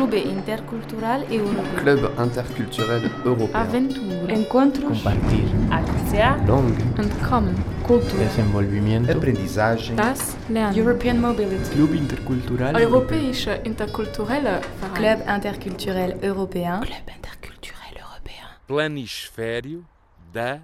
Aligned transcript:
Clube 0.00 0.18
Intercultural 0.18 1.26
Europeu. 1.30 1.82
Club 1.82 2.18
Interculturel 2.24 3.02
Europeu. 3.22 3.50
Aventura. 3.52 4.32
Encontros. 4.32 4.96
Compartir. 4.96 5.44
Acția. 5.70 6.42
Langue. 6.46 6.76
Entkommen. 6.98 7.54
Cultura. 7.86 8.22
Desenvolvimento. 8.22 9.12
Aprendizagem. 9.12 9.96
Das 9.96 10.36
Lernen. 10.48 10.78
European 10.78 11.20
Mobility. 11.20 11.68
Clube 11.70 11.96
Intercultural 11.96 12.80
Europäische 12.80 13.60
interkulturelle 13.64 14.60
Verein. 14.80 14.94
Club 14.94 15.18
Interculturel 15.36 16.16
Européen. 16.22 16.80
Club 16.80 17.08
Interculturel 17.16 17.94
Européen. 17.96 18.46
Planisfério 18.66 19.84
da 20.32 20.60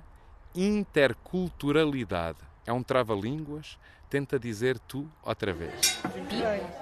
interculturalidade. 0.54 2.38
É 2.66 2.72
um 2.72 2.82
trava-línguas, 2.82 3.76
tenta 4.08 4.38
dizer 4.38 4.78
tu 4.78 5.06
outra 5.22 5.52
vez. 5.52 6.00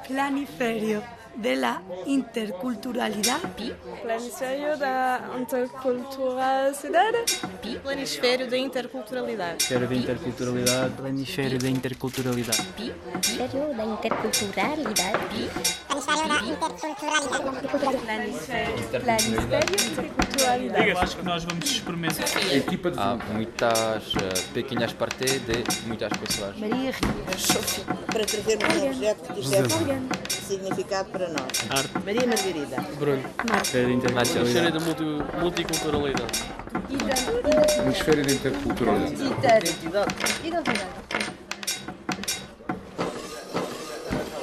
Planisferio 0.07 1.03
de 1.37 1.57
la 1.57 1.83
interculturalidad. 2.07 3.41
Planisfério 4.03 4.77
da 4.77 5.21
interculturalidade. 5.39 7.25
Planisfério 7.83 8.49
da 8.51 8.57
interculturalidade. 8.57 9.65
Planisfério 9.65 9.89
da 9.89 9.99
interculturalidade. 9.99 10.95
Planisfério 10.95 11.59
da 11.59 11.69
interculturalidade. 11.69 12.63
Planisfério 12.73 13.75
da 13.75 13.85
interculturalidade. 13.85 15.19
Planisfério 15.85 16.29
da 16.29 16.41
interculturalidade. 16.41 17.79
Planisfério 19.03 19.49
da 19.49 19.59
interculturalidade. 19.59 20.89
Eu 20.89 20.99
acho 20.99 21.17
que 21.17 21.25
nós 21.25 21.45
vamos 21.45 21.71
experimentar. 21.71 22.25
Equipa 22.53 22.91
de 22.91 22.99
Há 22.99 23.17
muitas 23.33 24.15
uh, 24.15 24.19
pequenas 24.53 24.93
partes 24.93 25.41
de 25.45 25.65
muitas 25.87 26.13
pessoas. 26.19 26.57
Maria 26.59 26.91
Rita. 26.91 27.39
Sofia. 27.39 27.85
Para 27.85 28.25
trazermos 28.25 28.77
um 28.77 28.87
objeto 28.87 29.23
que 29.25 29.41
dissesse 29.41 29.75
significado 30.45 31.11
para 31.11 31.24
nós. 31.29 31.71
Arte. 31.71 31.93
Maria 32.05 32.27
Margarida. 32.27 32.77
Bruno. 32.99 33.23
Da 33.73 33.79
Hemisfério 33.81 34.73
da 34.73 34.81
multi 34.81 35.05
multiculturalidade. 35.41 36.45
Hemisfério 37.83 38.25
da 38.25 38.33
interculturalidade. 38.33 39.35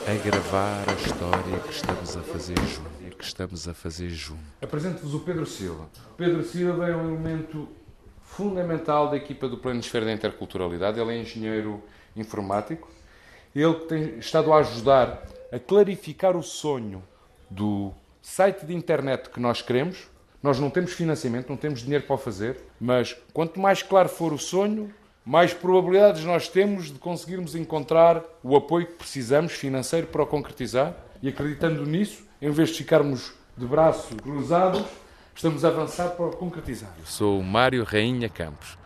A 0.08 0.14
gravar 0.24 0.84
a 0.88 0.94
história 0.94 1.60
que 1.60 1.74
estamos 1.74 2.18
a 2.18 2.22
fazer 2.22 2.58
junto. 2.58 2.92
Que 3.18 3.24
estamos 3.24 3.68
a 3.68 3.74
fazer 3.74 4.10
junto. 4.10 4.42
Apresento-vos 4.62 5.14
o 5.14 5.20
Pedro 5.20 5.46
Silva. 5.46 5.88
O 6.12 6.16
Pedro 6.16 6.44
Silva 6.44 6.88
é 6.88 6.96
um 6.96 7.10
elemento 7.10 7.70
fundamental 8.24 9.10
da 9.10 9.18
equipa 9.18 9.48
do 9.48 9.58
Planisfério 9.58 10.08
da 10.08 10.14
Interculturalidade. 10.14 11.00
Ele 11.00 11.12
é 11.12 11.22
engenheiro 11.22 11.84
informático. 12.16 12.90
Ele 13.54 13.74
tem 13.82 14.18
estado 14.18 14.52
a 14.52 14.58
ajudar 14.60 15.24
a 15.52 15.60
clarificar 15.60 16.38
o 16.38 16.42
sonho 16.42 17.04
do 17.50 17.92
site 18.22 18.66
de 18.66 18.74
internet 18.74 19.30
que 19.30 19.40
nós 19.40 19.62
queremos. 19.62 20.08
Nós 20.42 20.60
não 20.60 20.70
temos 20.70 20.94
financiamento, 20.94 21.50
não 21.50 21.58
temos 21.58 21.82
dinheiro 21.82 22.06
para 22.06 22.16
o 22.16 22.18
fazer, 22.18 22.58
mas 22.80 23.16
quanto 23.34 23.60
mais 23.60 23.84
claro 23.84 24.10
for 24.10 24.34
o 24.34 24.40
sonho, 24.40 24.92
mais 25.24 25.54
probabilidades 25.54 26.24
nós 26.24 26.48
temos 26.48 26.92
de 26.92 26.98
conseguirmos 26.98 27.54
encontrar 27.56 28.24
o 28.42 28.56
apoio 28.56 28.88
que 28.88 28.94
precisamos 28.94 29.52
financeiro 29.52 30.08
para 30.08 30.24
o 30.24 30.26
concretizar. 30.26 30.96
E 31.22 31.30
acreditando 31.30 31.86
nisso, 31.86 32.24
em 32.42 32.50
vez 32.50 32.70
de 32.70 32.78
ficarmos 32.78 33.34
de 33.56 33.66
braços 33.68 34.18
cruzados, 34.20 34.84
estamos 35.36 35.64
a 35.64 35.68
avançar 35.68 36.10
para 36.12 36.26
o 36.26 36.36
concretizar. 36.36 36.92
Eu 36.98 37.06
sou 37.06 37.40
o 37.40 37.44
Mário 37.44 37.84
Rainha 37.84 38.30
Campos. 38.30 38.78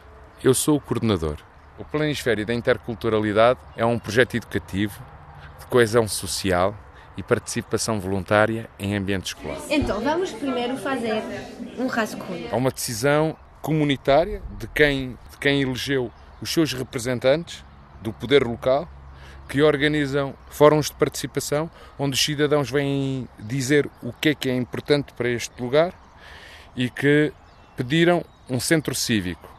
Eu 0.44 0.54
sou 0.54 0.76
o 0.76 0.82
coordenador. 0.82 1.38
O 1.78 1.86
Planisfério 1.86 2.46
da 2.46 2.54
Interculturalidade 2.54 3.60
é 3.78 3.86
um 3.86 3.98
projeto 3.98 4.36
educativo 4.36 5.02
de 5.60 5.66
coesão 5.68 6.08
social 6.08 6.76
e 7.18 7.24
participação 7.24 8.00
voluntária 8.00 8.70
em 8.78 8.96
ambiente 8.96 9.28
escolar. 9.28 9.60
Então, 9.70 10.02
vamos 10.02 10.32
primeiro 10.32 10.78
fazer 10.78 11.24
um 11.78 11.88
rascunho. 11.88 12.50
Há 12.52 12.56
uma 12.56 12.72
decisão 12.72 13.36
comunitária 13.62 14.42
de 14.60 14.68
quem, 14.68 15.18
de 15.32 15.38
quem 15.40 15.62
elegeu 15.62 16.12
os 16.42 16.52
seus 16.52 16.74
representantes 16.74 17.64
do 18.02 18.12
poder 18.12 18.44
local 18.44 18.88
que 19.48 19.62
organizam 19.62 20.34
fóruns 20.50 20.88
de 20.88 20.94
participação 20.94 21.70
onde 21.98 22.16
os 22.16 22.24
cidadãos 22.24 22.70
vêm 22.70 23.28
dizer 23.40 23.90
o 24.02 24.12
que 24.12 24.30
é 24.30 24.36
que 24.36 24.50
é 24.50 24.56
importante 24.56 25.14
para 25.14 25.30
este 25.30 25.62
lugar 25.62 25.94
e 26.76 26.90
que 26.90 27.32
pediram 27.76 28.24
um 28.50 28.60
centro 28.60 28.94
cívico 28.94 29.50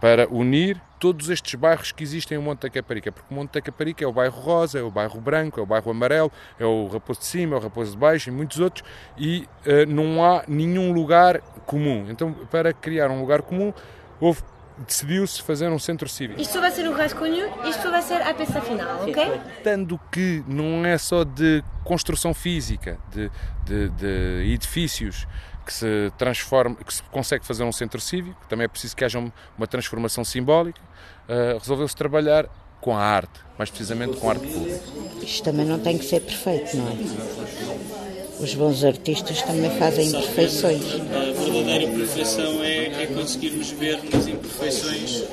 para 0.00 0.28
unir 0.28 0.80
todos 0.98 1.28
estes 1.28 1.54
bairros 1.54 1.92
que 1.92 2.02
existem 2.02 2.38
em 2.38 2.40
Monte 2.40 2.62
da 2.62 2.70
Caparica, 2.70 3.12
porque 3.12 3.34
Monte 3.34 3.52
da 3.52 3.60
Caparica 3.60 4.04
é 4.04 4.06
o 4.06 4.12
bairro 4.12 4.40
rosa, 4.40 4.78
é 4.78 4.82
o 4.82 4.90
bairro 4.90 5.20
branco, 5.20 5.60
é 5.60 5.62
o 5.62 5.66
bairro 5.66 5.90
amarelo, 5.90 6.30
é 6.58 6.64
o 6.64 6.86
Raposo 6.88 7.20
de 7.20 7.26
Cima, 7.26 7.56
é 7.56 7.58
o 7.58 7.62
Raposo 7.62 7.92
de 7.92 7.96
Baixo 7.96 8.28
e 8.28 8.32
muitos 8.32 8.58
outros, 8.60 8.84
e 9.16 9.48
uh, 9.66 9.86
não 9.88 10.24
há 10.24 10.44
nenhum 10.46 10.92
lugar 10.92 11.40
comum. 11.66 12.06
Então, 12.08 12.32
para 12.50 12.72
criar 12.72 13.10
um 13.10 13.20
lugar 13.20 13.42
comum, 13.42 13.72
houve 14.20 14.42
decidiu-se 14.86 15.42
fazer 15.42 15.68
um 15.68 15.78
centro 15.78 16.08
cívico. 16.08 16.40
Isto 16.40 16.60
vai 16.60 16.70
ser 16.70 16.88
o 16.88 16.92
rascunho, 16.92 17.46
isto 17.64 17.90
vai 17.90 18.02
ser 18.02 18.22
a 18.22 18.32
peça 18.32 18.60
final, 18.60 19.02
ok? 19.02 19.40
Tanto 19.64 19.98
que 20.10 20.44
não 20.46 20.84
é 20.86 20.96
só 20.96 21.24
de 21.24 21.64
construção 21.84 22.32
física, 22.32 22.98
de, 23.10 23.30
de, 23.64 23.88
de 23.88 24.52
edifícios 24.52 25.26
que 25.68 25.74
se 25.74 26.10
transforma, 26.16 26.74
que 26.76 26.94
se 26.94 27.02
consegue 27.02 27.44
fazer 27.44 27.62
um 27.62 27.70
centro 27.70 28.00
cívico, 28.00 28.40
também 28.48 28.64
é 28.64 28.68
preciso 28.68 28.96
que 28.96 29.04
haja 29.04 29.18
uma 29.18 29.66
transformação 29.66 30.24
simbólica. 30.24 30.80
Uh, 31.28 31.58
Resolveu-se 31.58 31.94
trabalhar 31.94 32.48
com 32.80 32.96
a 32.96 33.02
arte, 33.02 33.38
mais 33.58 33.68
precisamente 33.68 34.16
com 34.16 34.28
a 34.28 34.32
arte 34.32 34.46
pública. 34.46 34.80
Isto 35.22 35.44
também 35.44 35.66
não 35.66 35.78
tem 35.78 35.98
que 35.98 36.06
ser 36.06 36.20
perfeito, 36.20 36.74
não 36.74 36.88
é? 36.88 38.42
Os 38.42 38.54
bons 38.54 38.82
artistas 38.82 39.42
também 39.42 39.70
fazem 39.78 40.08
imperfeições. 40.08 40.84
A 40.94 41.42
verdadeira 41.42 41.92
perfeição 41.92 42.62
é, 42.62 43.02
é 43.02 43.06
conseguirmos 43.08 43.70
ver 43.72 44.02
nas 44.10 44.26
imperfeições. 44.26 45.24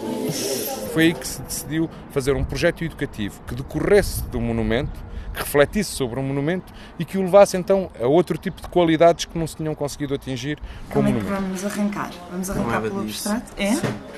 Foi 0.92 1.04
aí 1.04 1.14
que 1.14 1.26
se 1.26 1.42
decidiu 1.44 1.90
fazer 2.12 2.36
um 2.36 2.44
projeto 2.44 2.84
educativo 2.84 3.42
que 3.48 3.56
decorresse 3.56 4.22
do 4.24 4.42
monumento 4.42 5.00
que 5.36 5.42
refletisse 5.44 5.92
sobre 5.92 6.20
o 6.20 6.24
monumento 6.24 6.74
e 6.98 7.06
que 7.06 7.18
o 7.18 7.22
levasse 7.24 7.58
então 7.58 7.92
a 8.02 8.08
outro 8.08 8.38
tipo 8.38 8.62
de 8.62 8.68
qualidades 8.70 9.26
que 9.26 9.38
não 9.38 9.46
se 9.46 9.58
tinham 9.58 9.76
conseguido 9.76 10.16
atingir 10.16 10.58
com 10.90 10.96
Como 10.96 11.08
o 11.08 11.12
é 11.12 11.14
que 11.14 11.24
monumento. 11.24 11.42
vamos 11.44 11.66
arrancar? 11.66 12.12
Vamos 12.32 12.50
arrancar 12.50 12.82
pelo 12.82 13.02
abstrato? 13.02 13.52
É? 13.58 13.72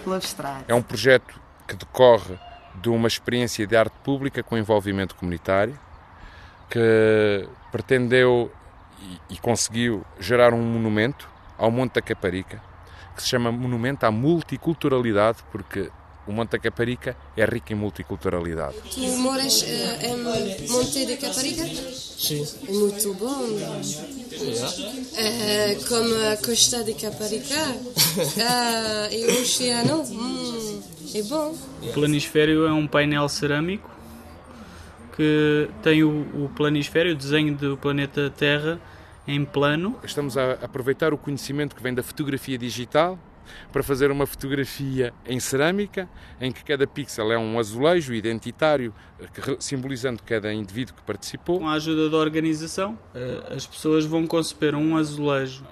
Pelo 0.04 0.16
abstrato. 0.16 0.64
É 0.68 0.74
um 0.74 0.82
projeto 0.82 1.40
que 1.68 1.76
decorre 1.76 2.38
de 2.82 2.90
uma 2.90 3.08
experiência 3.08 3.66
de 3.66 3.76
arte 3.76 3.96
pública 4.04 4.44
com 4.44 4.58
envolvimento 4.58 5.16
comunitário 5.16 5.78
que 6.70 7.48
pretendeu 7.72 8.52
e, 9.30 9.34
e 9.36 9.38
conseguiu 9.38 10.06
gerar 10.20 10.54
um 10.54 10.62
monumento 10.62 11.30
ao 11.58 11.72
Monte 11.72 11.94
da 11.94 12.02
Caparica 12.02 12.62
que 13.16 13.24
se 13.24 13.30
chama 13.30 13.52
Monumento 13.52 14.06
à 14.06 14.12
Multiculturalidade 14.12 15.40
porque 15.52 15.90
o 16.28 16.34
Monte 16.34 16.52
da 16.52 16.60
Caparica 16.60 17.16
é 17.36 17.46
rico 17.46 17.72
em 17.72 17.76
multiculturalidade. 17.76 18.76
Tu 18.94 19.00
moras 19.18 19.62
uh, 19.62 19.66
em 20.06 20.18
Monte 20.70 21.06
de 21.06 21.16
Caparica? 21.16 21.66
Sim. 21.66 22.46
Muito 22.70 23.14
bom. 23.14 23.44
Uh, 23.44 23.68
como 25.88 26.14
a 26.32 26.38
costa 26.38 26.84
de 26.84 26.94
Caparica 26.96 27.56
uh, 27.56 29.08
e 29.16 29.26
o 29.26 29.42
oceano. 29.42 30.02
Hum, 30.04 30.82
é 31.16 31.24
bom. 31.24 31.56
O 31.82 31.94
planisfério 31.94 32.68
é 32.68 32.74
um 32.74 32.86
painel 32.86 33.30
cerâmico 33.30 33.90
que 35.16 35.70
tem 35.82 36.04
o, 36.04 36.10
o 36.44 36.52
planisfério, 36.56 37.14
o 37.14 37.16
desenho 37.16 37.56
do 37.56 37.78
planeta 37.78 38.30
Terra 38.30 38.80
em 39.28 39.44
plano. 39.46 39.98
Estamos 40.04 40.38
a 40.38 40.54
aproveitar 40.54 41.14
o 41.14 41.18
conhecimento 41.18 41.76
que 41.76 41.82
vem 41.82 41.94
da 41.94 42.04
fotografia 42.04 42.58
digital 42.58 43.18
para 43.72 43.84
fazer 43.84 44.12
uma 44.12 44.25
fotografia 44.25 45.13
em 45.25 45.40
cerâmica, 45.40 46.09
em 46.40 46.52
que 46.52 46.63
cada 46.63 46.85
pixel 46.88 47.31
é 47.31 47.38
um 47.38 47.59
azulejo 47.59 48.13
identitário, 48.13 48.94
simbolizando 49.59 50.22
cada 50.24 50.53
indivíduo 50.53 50.96
que 50.96 51.02
participou. 51.03 51.59
Com 51.59 51.68
a 51.68 51.74
ajuda 51.74 52.09
da 52.09 52.18
organização, 52.18 52.97
as 53.50 53.66
pessoas 53.66 54.06
vão 54.06 54.25
conceber 54.27 54.75
um 54.75 54.98
azulejo 54.98 55.66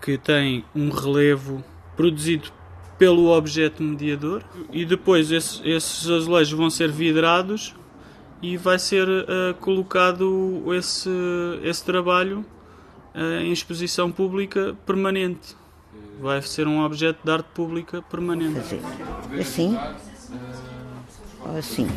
que 0.00 0.18
tem 0.18 0.64
um 0.74 0.90
relevo 0.90 1.64
produzido 1.96 2.50
pelo 2.98 3.30
objeto 3.30 3.82
mediador 3.82 4.44
e 4.72 4.84
depois 4.84 5.32
esses, 5.32 6.08
azulejos 6.08 6.52
vão 6.52 6.70
ser 6.70 6.90
vidrados 6.90 7.74
e 8.40 8.56
vai 8.56 8.78
ser 8.78 9.08
uh, 9.08 9.54
colocado 9.60 10.64
esse, 10.74 11.10
esse 11.62 11.84
trabalho 11.84 12.44
em 13.14 13.52
exposição 13.52 14.10
pública 14.10 14.74
permanente. 14.86 15.54
Vai 16.20 16.40
ser 16.42 16.66
um 16.66 16.84
objeto 16.84 17.18
de 17.24 17.30
arte 17.30 17.48
pública 17.54 18.02
permanente. 18.02 18.80
Assim? 19.40 19.78
Ou 21.44 21.56
assim? 21.56 21.88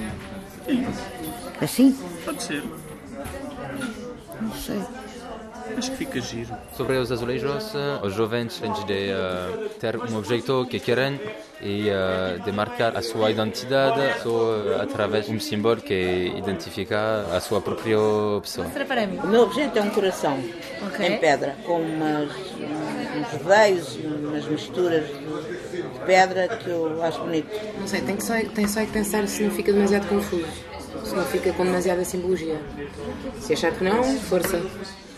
Assim? 1.62 1.97
Pode 2.25 2.44
ser. 2.44 2.63
Não 4.41 4.51
sei. 4.53 4.81
Acho 5.77 5.91
fica 5.94 6.21
giro. 6.21 6.56
Sobre 6.75 6.97
os 6.97 7.12
azulejos, 7.12 7.73
os 8.03 8.13
jovens 8.13 8.59
têm 8.59 8.71
de 8.71 9.12
uh, 9.12 9.69
ter 9.79 9.97
um 9.97 10.17
objeto 10.17 10.65
que 10.69 10.79
querem 10.79 11.19
e 11.62 11.89
uh, 11.89 12.39
de 12.44 12.51
marcar 12.51 12.95
a 12.95 13.01
sua 13.01 13.31
identidade 13.31 14.21
só 14.21 14.81
através 14.81 15.25
de 15.25 15.33
um 15.33 15.39
símbolo 15.39 15.77
que 15.77 16.33
identifica 16.38 17.25
a 17.35 17.41
sua 17.41 17.62
própria 17.62 17.97
pessoa. 18.41 18.67
O 19.23 19.27
meu 19.27 19.41
objeto 19.44 19.79
é 19.79 19.81
um 19.81 19.89
coração 19.89 20.39
okay. 20.88 21.07
em 21.07 21.17
pedra, 21.17 21.56
com 21.65 21.81
umas, 21.81 22.29
uns 23.19 23.27
rodeios, 23.27 23.95
umas 23.95 24.45
misturas 24.45 25.07
de 25.07 26.06
pedra 26.06 26.47
que 26.47 26.69
eu 26.69 27.01
acho 27.03 27.19
bonito. 27.19 27.50
Não 27.79 27.88
sei, 27.88 28.01
tem, 28.01 28.15
que 28.15 28.23
só, 28.23 28.33
tem 28.53 28.67
só 28.67 28.81
que 28.81 28.91
pensar 28.91 29.27
se 29.27 29.44
não 29.44 29.51
fica 29.51 29.71
demasiado 29.71 30.07
confuso, 30.07 30.47
se 31.03 31.15
não 31.15 31.25
fica 31.25 31.53
com 31.53 31.65
demasiada 31.65 32.03
simbologia. 32.06 32.59
Se 33.39 33.53
achar 33.53 33.71
que 33.71 33.83
não, 33.83 34.03
força. 34.19 34.62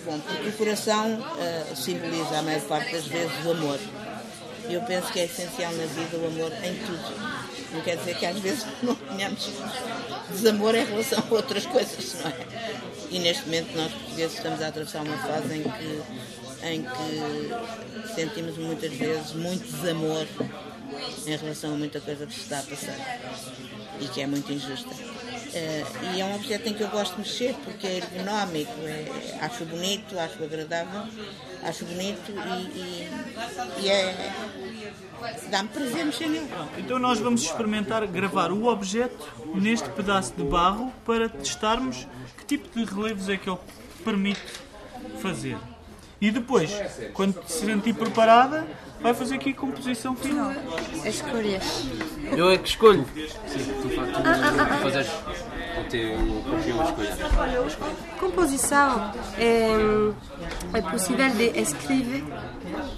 Bom, 0.05 0.19
porque 0.19 0.49
o 0.49 0.53
coração 0.53 1.19
uh, 1.19 1.75
simboliza 1.75 2.39
a 2.39 2.41
maior 2.41 2.61
parte 2.61 2.94
das 2.94 3.05
vezes 3.07 3.45
o 3.45 3.51
amor. 3.51 3.79
E 4.69 4.73
eu 4.73 4.81
penso 4.81 5.11
que 5.11 5.19
é 5.19 5.25
essencial 5.25 5.71
na 5.73 5.85
vida 5.85 6.17
o 6.17 6.27
amor 6.27 6.51
em 6.63 6.75
tudo. 6.75 7.47
Não 7.73 7.81
quer 7.81 7.97
dizer 7.97 8.17
que 8.17 8.25
às 8.25 8.39
vezes 8.39 8.65
não 8.83 8.95
tenhamos 8.95 9.49
desamor 10.29 10.75
em 10.75 10.85
relação 10.85 11.23
a 11.29 11.33
outras 11.33 11.65
coisas, 11.65 12.15
não 12.21 12.29
é? 12.29 12.35
E 13.09 13.19
neste 13.19 13.45
momento 13.45 13.75
nós 13.75 13.91
portugueses 13.91 14.38
estamos 14.38 14.61
a 14.61 14.67
atravessar 14.67 15.01
uma 15.03 15.17
fase 15.17 15.55
em 15.55 15.63
que, 15.63 16.01
em 16.63 16.83
que 16.83 18.13
sentimos 18.13 18.57
muitas 18.57 18.92
vezes 18.94 19.33
muito 19.33 19.63
desamor 19.71 20.25
em 21.25 21.36
relação 21.36 21.74
a 21.74 21.77
muita 21.77 22.00
coisa 22.00 22.25
que 22.25 22.33
se 22.33 22.42
está 22.42 22.59
a 22.59 22.63
passar 22.63 22.95
e 24.00 24.07
que 24.07 24.21
é 24.21 24.27
muito 24.27 24.51
injusta. 24.51 24.89
Uh, 24.89 26.15
e 26.15 26.21
é 26.21 26.25
um 26.25 26.36
objeto 26.36 26.68
em 26.68 26.74
que 26.74 26.81
eu 26.81 26.89
gosto 26.89 27.13
de 27.13 27.21
mexer 27.21 27.56
porque 27.63 27.88
é 27.88 27.98
ergonómico, 27.98 28.74
é, 28.81 29.38
acho 29.42 29.65
bonito, 29.65 30.18
acho 30.19 30.44
agradável, 30.44 31.04
acho 31.63 31.86
bonito 31.86 32.31
e, 32.31 32.77
e, 32.77 33.09
e 33.83 33.89
é. 33.89 34.33
dá-me 35.50 35.69
prazer 35.69 36.06
mexer 36.06 36.27
nele. 36.27 36.50
Então 36.77 37.00
nós 37.00 37.19
vamos 37.19 37.44
experimentar 37.44 38.06
gravar 38.07 38.51
o 38.51 38.65
objeto 38.65 39.27
neste 39.56 39.89
pedaço 39.89 40.33
de 40.36 40.44
barro 40.44 40.94
para 41.06 41.30
testarmos 41.30 42.07
que 42.38 42.45
tipo 42.45 42.69
de 42.77 42.86
relevos 42.86 43.30
é 43.30 43.38
que 43.38 43.50
ele 43.50 43.59
permite 44.04 44.42
fazer. 45.21 45.57
E 46.19 46.31
depois, 46.31 46.72
quando 47.14 47.40
se 47.48 47.66
sentir 47.66 47.94
preparada, 47.94 48.66
vai 49.00 49.14
fazer 49.14 49.36
aqui 49.36 49.52
a 49.52 49.54
composição 49.54 50.16
final. 50.16 50.52
Escolhas. 51.06 51.86
Eu 52.36 52.50
é 52.50 52.58
que 52.58 52.69
escolho. 52.69 53.06
Sim, 53.48 53.60
tu, 53.81 53.90
tu, 53.90 53.96
fazes 54.81 55.08
o 55.80 55.84
teu 55.90 56.74
próprio 56.75 57.06
escolha. 57.68 57.96
Composição 58.19 59.12
é, 59.38 59.69
é 60.78 60.81
possível 60.81 61.30
de 61.30 61.60
escrever 61.60 62.24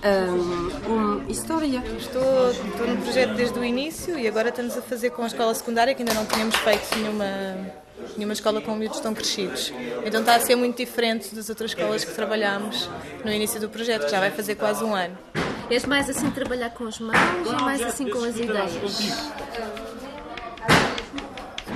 um, 0.06 0.94
uma 0.94 1.32
história. 1.32 1.84
Estou, 1.98 2.52
estou 2.52 2.88
no 2.88 3.02
projeto 3.02 3.34
desde 3.36 3.60
o 3.60 3.64
início 3.64 4.18
e 4.18 4.28
agora 4.28 4.50
estamos 4.50 4.78
a 4.78 4.82
fazer 4.82 5.10
com 5.10 5.24
a 5.24 5.28
escola 5.28 5.54
secundária 5.54 5.94
que 5.94 6.02
ainda 6.02 6.14
não 6.14 6.26
tínhamos 6.26 6.56
feito 6.56 6.96
nenhuma 6.96 7.26
nenhuma 8.16 8.34
escola 8.34 8.62
com 8.62 8.76
miúdos 8.76 9.00
tão 9.00 9.14
crescidos. 9.14 9.72
Então 10.06 10.22
está 10.22 10.36
a 10.36 10.40
ser 10.40 10.56
muito 10.56 10.78
diferente 10.78 11.34
das 11.34 11.50
outras 11.50 11.72
escolas 11.72 12.04
que 12.04 12.14
trabalhámos 12.14 12.90
no 13.24 13.32
início 13.32 13.60
do 13.60 13.70
projeto, 13.70 14.06
que 14.06 14.12
já 14.12 14.20
vai 14.20 14.32
fazer 14.32 14.56
quase 14.56 14.84
um 14.84 14.94
ano. 14.96 15.18
És 15.70 15.86
mais 15.86 16.10
assim 16.10 16.32
trabalhar 16.32 16.72
com 16.72 16.88
as 16.88 17.00
mãos 17.00 17.16
ou 17.46 17.54
mais 17.62 17.82
assim 17.82 18.10
com 18.10 18.24
as 18.24 18.36
ideias? 18.38 18.72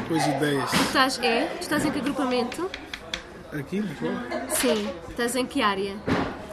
Com 0.08 0.16
as 0.16 0.28
ideias. 0.28 0.70
Tu 0.72 0.82
estás, 0.84 1.20
é? 1.20 1.46
Tu 1.46 1.62
estás 1.62 1.86
em 1.86 1.92
que 1.92 2.00
agrupamento? 2.00 2.70
Aqui, 3.52 3.80
Lisboa? 3.80 4.14
Sim. 4.50 4.90
Estás 5.10 5.36
em 5.36 5.46
que 5.46 5.62
área? 5.62 5.96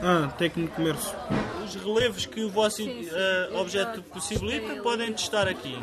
Ah, 0.03 0.29
técnico 0.37 0.71
de 0.71 0.77
comércio. 0.77 1.17
Os 1.65 1.75
relevos 1.75 2.27
que 2.27 2.43
o 2.43 2.51
vosso 2.51 2.83
uh, 2.83 3.59
objeto 3.59 4.03
possibilita 4.03 4.83
podem 4.83 5.13
testar 5.13 5.49
aqui. 5.49 5.79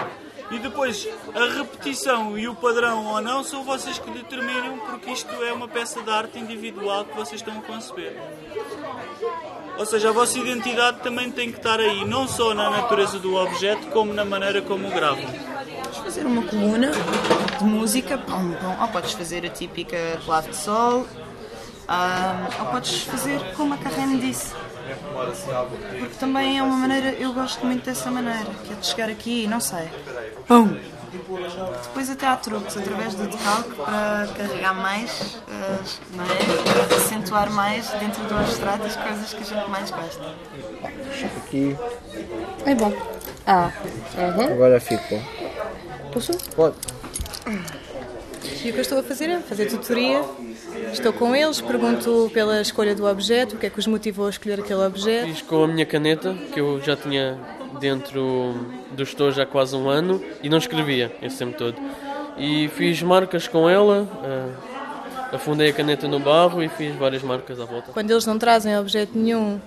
E 0.50 0.60
depois, 0.60 1.08
a 1.36 1.58
repetição 1.58 2.38
e 2.38 2.48
o 2.48 2.56
padrão 2.56 3.06
ou 3.06 3.22
não 3.22 3.44
são 3.44 3.64
vocês 3.64 4.00
que 4.00 4.10
determinam, 4.10 4.78
porque 4.80 5.12
isto 5.12 5.32
é 5.44 5.52
uma 5.52 5.68
peça 5.68 6.02
de 6.02 6.10
arte 6.10 6.40
individual 6.40 7.04
que 7.04 7.16
vocês 7.16 7.42
estão 7.42 7.58
a 7.58 7.62
conceber. 7.62 8.16
Ou 9.78 9.86
seja, 9.86 10.10
a 10.10 10.12
vossa 10.12 10.40
identidade 10.40 11.02
também 11.02 11.30
tem 11.30 11.52
que 11.52 11.58
estar 11.58 11.80
aí, 11.80 12.06
não 12.06 12.28
só 12.28 12.54
na 12.54 12.70
natureza 12.70 13.20
do 13.20 13.36
objeto, 13.36 13.88
como 13.88 14.14
na 14.14 14.24
maneira 14.24 14.62
como 14.62 14.88
o 14.88 14.92
gravam. 14.92 15.26
Podes 15.84 15.98
fazer 15.98 16.26
uma 16.26 16.42
coluna 16.44 16.92
de 17.60 17.64
música, 17.66 18.18
pom, 18.18 18.54
pom, 18.54 18.82
ou 18.82 18.88
podes 18.88 19.12
fazer 19.14 19.46
a 19.46 19.50
típica 19.50 19.98
clave 20.26 20.50
de 20.50 20.56
sol, 20.56 21.06
um, 21.90 22.62
ou 22.64 22.72
podes 22.72 23.04
fazer 23.04 23.40
como 23.56 23.74
a 23.74 23.78
Carrene 23.78 24.20
disse. 24.20 24.54
Porque 26.00 26.16
também 26.20 26.58
é 26.58 26.64
uma 26.64 26.76
maneira, 26.78 27.10
eu 27.12 27.34
gosto 27.34 27.66
muito 27.66 27.86
dessa 27.86 28.10
maneira, 28.12 28.46
que 28.66 28.74
é 28.74 28.76
de 28.76 28.86
chegar 28.86 29.10
aqui 29.10 29.44
e 29.44 29.48
não 29.48 29.60
sei. 29.60 29.90
Pum! 30.48 30.78
Depois 31.84 32.10
até 32.10 32.28
há 32.28 32.36
truques 32.36 32.78
através 32.78 33.16
do 33.16 33.28
decalque 33.28 33.76
para 33.76 34.28
carregar 34.36 34.74
mais, 34.74 35.38
não 36.14 36.24
é? 36.24 36.86
para 36.88 36.98
acentuar 36.98 37.50
mais 37.52 37.90
dentro 37.92 38.24
do 38.26 38.36
abstrato 38.36 38.86
as 38.86 38.96
coisas 38.96 39.34
que 39.34 39.42
a 39.42 39.46
gente 39.46 39.70
mais 39.70 39.90
gosta. 39.90 40.36
Aqui. 41.38 41.76
É 42.66 42.76
bom. 42.76 42.94
Ah. 43.46 43.72
Uhum. 44.18 44.54
Agora 44.54 44.80
ficou. 44.80 45.22
Posso? 46.12 46.34
Pode. 46.56 46.76
E 48.64 48.70
o 48.70 48.74
que 48.74 48.80
eu 48.80 48.82
estou 48.82 49.00
a 49.00 49.04
fazer 49.04 49.30
é 49.30 49.40
fazer 49.40 49.66
tutoria. 49.68 50.22
Estou 50.92 51.14
com 51.14 51.36
eles, 51.36 51.62
pergunto 51.62 52.30
pela 52.34 52.62
escolha 52.62 52.96
do 52.96 53.06
objeto, 53.06 53.56
o 53.56 53.60
que 53.60 53.66
é 53.66 53.70
que 53.70 53.80
os 53.80 53.88
motivou 53.88 54.28
a 54.28 54.30
escolher 54.30 54.60
aquele 54.60 54.86
objeto. 54.86 55.28
Fiz 55.28 55.42
com 55.42 55.64
a 55.64 55.68
minha 55.68 55.86
caneta, 55.86 56.36
que 56.54 56.60
eu 56.60 56.82
já 56.82 56.96
tinha 56.96 57.38
dentro 57.80 58.54
do 58.92 59.04
estojo 59.04 59.42
há 59.42 59.46
quase 59.46 59.76
um 59.76 59.90
ano 59.90 60.24
e 60.42 60.50
não 60.50 60.58
escrevia 60.58 61.16
esse 61.22 61.38
tempo 61.38 61.58
todo. 61.58 61.76
E 62.38 62.68
fiz 62.70 63.02
marcas 63.02 63.48
com 63.48 63.70
ela, 63.70 64.04
uh, 64.04 65.36
afundei 65.36 65.70
a 65.70 65.74
caneta 65.74 66.08
no 66.08 66.20
barro 66.20 66.62
e 66.62 66.70
fiz 66.70 66.96
várias 66.96 67.24
marcas 67.24 67.60
à 67.60 67.66
volta. 67.66 67.92
Quando 67.92 68.12
eles 68.12 68.26
não 68.26 68.38
trazem 68.38 68.78
objeto 68.78 69.18
nenhum, 69.18 69.60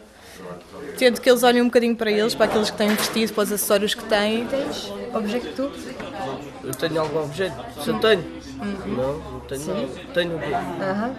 tento 0.97 1.21
que 1.21 1.29
eles 1.29 1.43
olhem 1.43 1.62
um 1.62 1.67
bocadinho 1.67 1.97
para 1.97 2.11
eles, 2.11 2.35
para 2.35 2.47
aqueles 2.47 2.71
que 2.71 2.77
têm 2.77 2.88
vestido, 2.91 3.32
para 3.32 3.44
os 3.44 3.53
acessórios 3.53 3.94
que 3.94 4.05
têm. 4.05 4.47
Tens 4.47 4.93
objeto 5.15 5.49
tu? 5.56 5.71
Eu 6.65 6.75
tenho 6.75 7.00
algum 7.00 7.25
objeto? 7.25 7.56
Se 7.82 7.88
eu 7.88 7.99
tenho? 7.99 8.40
Uhum. 8.62 8.95
Não, 8.97 9.15
não 9.33 9.41
tenho. 9.49 9.61
Sim. 9.61 9.89
Tenho. 10.12 10.41
Aham. 10.81 11.15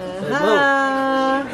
Aham. 0.00 1.46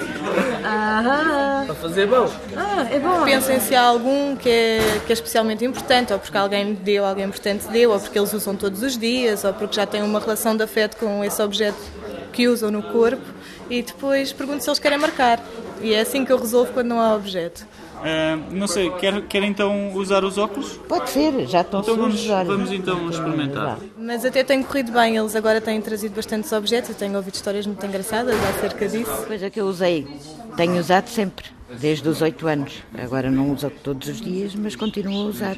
Aham. 0.64 1.66
Para 1.66 1.74
fazer 1.74 2.06
bom. 2.06 2.30
Ah, 2.56 2.86
é 2.90 2.98
bom. 2.98 3.24
Pensem 3.24 3.60
se 3.60 3.74
há 3.74 3.82
algum 3.82 4.36
que 4.36 4.48
é, 4.48 4.78
que 5.06 5.12
é 5.12 5.14
especialmente 5.14 5.64
importante, 5.64 6.12
ou 6.12 6.18
porque 6.18 6.36
alguém 6.36 6.74
deu, 6.74 7.04
alguém 7.04 7.26
importante 7.26 7.66
deu, 7.68 7.90
ou 7.90 8.00
porque 8.00 8.18
eles 8.18 8.32
usam 8.32 8.56
todos 8.56 8.82
os 8.82 8.96
dias, 8.96 9.44
ou 9.44 9.52
porque 9.52 9.76
já 9.76 9.86
têm 9.86 10.02
uma 10.02 10.20
relação 10.20 10.56
de 10.56 10.62
afeto 10.62 10.96
com 10.96 11.22
esse 11.24 11.40
objeto 11.42 11.78
que 12.32 12.48
usam 12.48 12.70
no 12.70 12.82
corpo. 12.82 13.22
E 13.68 13.82
depois 13.82 14.32
pergunto 14.32 14.62
se 14.64 14.70
eles 14.70 14.78
querem 14.78 14.98
marcar. 14.98 15.40
E 15.80 15.92
é 15.92 16.00
assim 16.00 16.24
que 16.24 16.32
eu 16.32 16.38
resolvo 16.38 16.72
quando 16.72 16.88
não 16.88 17.00
há 17.00 17.14
objeto. 17.14 17.66
Uh, 17.98 18.54
não 18.54 18.68
sei, 18.68 18.90
quer, 18.92 19.22
quer 19.22 19.42
então 19.42 19.92
usar 19.94 20.24
os 20.24 20.38
óculos? 20.38 20.78
Pode 20.88 21.10
ser, 21.10 21.46
já 21.48 21.62
estão 21.62 21.80
então 21.80 21.96
vamos. 21.96 22.24
Vamos 22.24 22.72
então 22.72 23.10
experimentar. 23.10 23.78
Mas 23.98 24.24
até 24.24 24.44
tem 24.44 24.62
corrido 24.62 24.92
bem, 24.92 25.16
eles 25.16 25.34
agora 25.34 25.60
têm 25.60 25.80
trazido 25.80 26.14
bastantes 26.14 26.52
objetos, 26.52 26.90
eu 26.90 26.96
tenho 26.96 27.16
ouvido 27.16 27.34
histórias 27.34 27.66
muito 27.66 27.84
engraçadas 27.84 28.36
acerca 28.56 28.88
disso. 28.88 29.26
Coisa 29.26 29.50
que 29.50 29.60
eu 29.60 29.66
usei, 29.66 30.06
tenho 30.56 30.78
usado 30.78 31.08
sempre, 31.08 31.46
desde 31.80 32.08
os 32.08 32.22
8 32.22 32.46
anos. 32.46 32.72
Agora 32.96 33.30
não 33.30 33.52
uso 33.52 33.68
todos 33.82 34.08
os 34.08 34.20
dias, 34.20 34.54
mas 34.54 34.76
continuo 34.76 35.22
a 35.22 35.26
usar. 35.26 35.56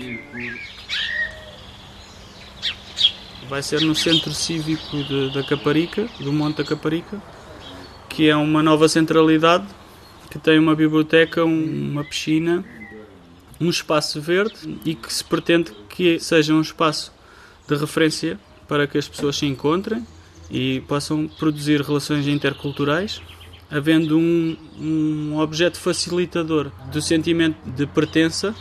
Vai 3.49 3.62
ser 3.62 3.82
no 3.82 3.94
Centro 3.94 4.32
Cívico 4.32 4.97
de, 4.97 5.35
da 5.35 5.42
Caparica, 5.42 6.09
do 6.20 6.32
Monte 6.32 6.59
da 6.59 6.64
Caparica, 6.64 7.20
que 8.09 8.30
é 8.30 8.37
uma 8.37 8.62
nova 8.62 8.88
centralidade 8.88 9.66
que 10.30 10.38
tem 10.38 10.58
uma 10.58 10.75
biblioteca, 10.76 11.44
uma 11.44 12.04
piscina, 12.04 12.64
um 13.60 13.68
espaço 13.68 14.20
verde 14.20 14.78
e 14.84 14.94
que 14.94 15.12
se 15.12 15.25
pretende 15.25 15.72
que 15.88 16.18
seja 16.18 16.54
um 16.54 16.60
espaço 16.60 17.12
de 17.68 17.75
referência 17.75 18.38
para 18.66 18.87
que 18.87 18.96
as 18.96 19.08
pessoas 19.08 19.37
se 19.37 19.46
encontrem 19.46 20.06
e 20.50 20.80
possam 20.88 21.28
produzir 21.28 21.82
relações 21.82 22.26
interculturais, 22.26 23.20
havendo 23.70 24.18
um, 24.18 24.56
um 24.80 25.38
objeto 25.38 25.78
facilitador 25.78 26.70
do 26.90 27.02
sentimento 27.02 27.56
de 27.68 27.87
pertença, 27.87 28.54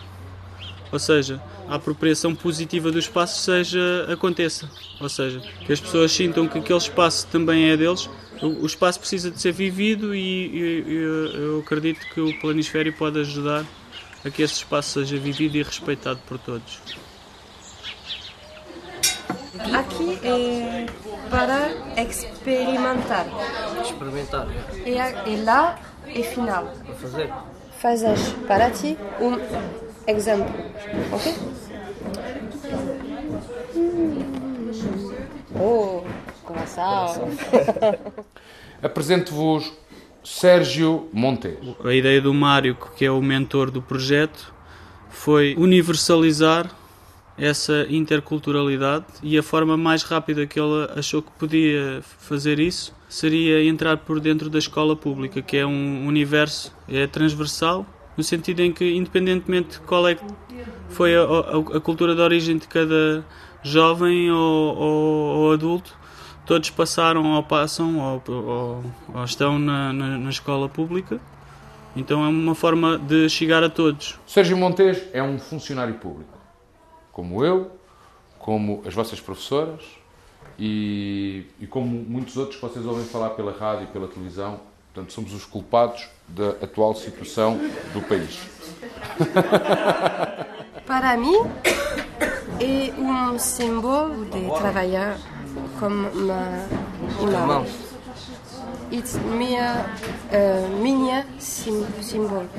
ou 0.91 0.99
seja, 0.99 1.41
a 1.67 1.75
apropriação 1.75 2.35
positiva 2.35 2.91
do 2.91 2.97
espaço 2.99 3.41
seja 3.41 4.07
aconteça, 4.11 4.69
ou 4.99 5.07
seja, 5.07 5.39
que 5.65 5.71
as 5.71 5.79
pessoas 5.79 6.11
sintam 6.11 6.47
que 6.47 6.57
aquele 6.57 6.79
espaço 6.79 7.27
também 7.27 7.69
é 7.69 7.77
deles 7.77 8.09
o, 8.41 8.65
espaço 8.65 8.99
precisa 8.99 9.29
de 9.29 9.39
ser 9.39 9.51
vivido 9.51 10.15
e, 10.15 10.21
e, 10.21 10.93
eu 11.35 11.59
acredito 11.59 11.99
que 12.13 12.21
o 12.21 12.39
planisfério 12.39 12.93
pode 12.93 13.19
ajudar 13.19 13.65
a 14.23 14.29
que 14.29 14.41
esse 14.41 14.55
espaço 14.55 14.99
seja 14.99 15.17
vivido 15.17 15.57
e 15.57 15.63
respeitado 15.63 16.19
por 16.27 16.37
todos. 16.39 16.79
Aqui 19.73 20.19
é 20.23 20.85
para 21.29 22.01
experimentar. 22.01 23.27
Experimentar. 23.83 24.47
E, 24.85 25.31
e 25.31 25.43
lá 25.43 25.79
é 26.07 26.23
final. 26.23 26.73
Para 26.85 26.95
fazer. 26.95 27.33
Fazes 27.79 28.33
para 28.47 28.69
ti 28.71 28.97
um 29.21 29.37
exemplo, 30.07 30.53
ok? 31.11 31.35
Oh, 35.55 35.98
Apresento-vos 38.81 39.73
Sérgio 40.23 41.09
Montes. 41.11 41.57
A 41.83 41.93
ideia 41.93 42.21
do 42.21 42.33
Mário, 42.33 42.77
que 42.95 43.05
é 43.05 43.11
o 43.11 43.21
mentor 43.21 43.71
do 43.71 43.81
projeto, 43.81 44.53
foi 45.09 45.55
universalizar 45.57 46.69
essa 47.37 47.85
interculturalidade 47.89 49.05
e 49.23 49.37
a 49.37 49.43
forma 49.43 49.77
mais 49.77 50.03
rápida 50.03 50.45
que 50.45 50.59
ele 50.59 50.89
achou 50.95 51.21
que 51.21 51.31
podia 51.31 52.01
fazer 52.01 52.59
isso 52.59 52.93
seria 53.07 53.63
entrar 53.63 53.97
por 53.97 54.19
dentro 54.19 54.49
da 54.49 54.59
escola 54.59 54.95
pública, 54.95 55.41
que 55.41 55.57
é 55.57 55.65
um 55.65 56.05
universo, 56.05 56.75
é 56.87 57.07
transversal, 57.07 57.85
no 58.15 58.23
sentido 58.23 58.61
em 58.61 58.71
que, 58.71 58.93
independentemente 58.93 59.79
de 59.79 59.79
qual 59.79 60.07
é 60.07 60.17
foi 60.89 61.15
a, 61.15 61.21
a, 61.21 61.77
a 61.77 61.79
cultura 61.79 62.13
de 62.13 62.21
origem 62.21 62.57
de 62.57 62.67
cada 62.67 63.25
jovem 63.63 64.31
ou, 64.31 64.75
ou, 64.77 65.37
ou 65.37 65.53
adulto, 65.53 65.97
todos 66.49 66.71
passaram 66.71 67.33
ou 67.33 67.43
passam 67.43 67.99
ou, 67.99 68.23
ou, 68.27 68.83
ou 69.13 69.23
estão 69.23 69.59
na, 69.59 69.93
na, 69.93 70.17
na, 70.17 70.29
escola 70.31 70.67
pública. 70.67 71.19
Então 71.95 72.25
é 72.25 72.27
uma 72.27 72.55
forma 72.55 72.97
de 72.97 73.29
chegar 73.29 73.63
a 73.63 73.69
todos. 73.69 74.19
Sérgio 74.25 74.57
Montes 74.57 74.99
é 75.13 75.21
um 75.21 75.37
funcionário 75.37 75.93
público, 75.93 76.39
como 77.11 77.45
eu, 77.45 77.69
como 78.39 78.81
as 78.83 78.95
vossas 78.95 79.21
professoras 79.21 79.83
e, 80.57 81.45
e 81.61 81.67
como 81.67 81.85
muitos 81.85 82.35
outros 82.35 82.55
que 82.55 82.63
vocês 82.63 82.83
ouvem 82.83 83.05
falar 83.05 83.29
pela 83.31 83.51
rádio 83.51 83.83
e 83.83 83.87
pela 83.87 84.07
televisão. 84.07 84.59
Portanto, 84.91 85.13
somos 85.13 85.31
os 85.35 85.45
culpados 85.45 86.09
da 86.27 86.49
atual 86.63 86.95
situação 86.95 87.59
do 87.93 88.01
país. 88.01 88.39
Para 90.87 91.15
mim, 91.15 91.37
é 92.59 92.91
um 92.99 93.37
símbolo 93.37 94.25
de 94.25 94.47
trabalhar 94.59 95.15
como 95.79 96.09
uma 96.09 96.67
irmã. 97.21 97.65
É 98.91 99.19
minha, 99.35 99.85
uh, 100.31 100.81
minha 100.81 101.25
sim, 101.39 101.85
símbolo. 102.01 102.49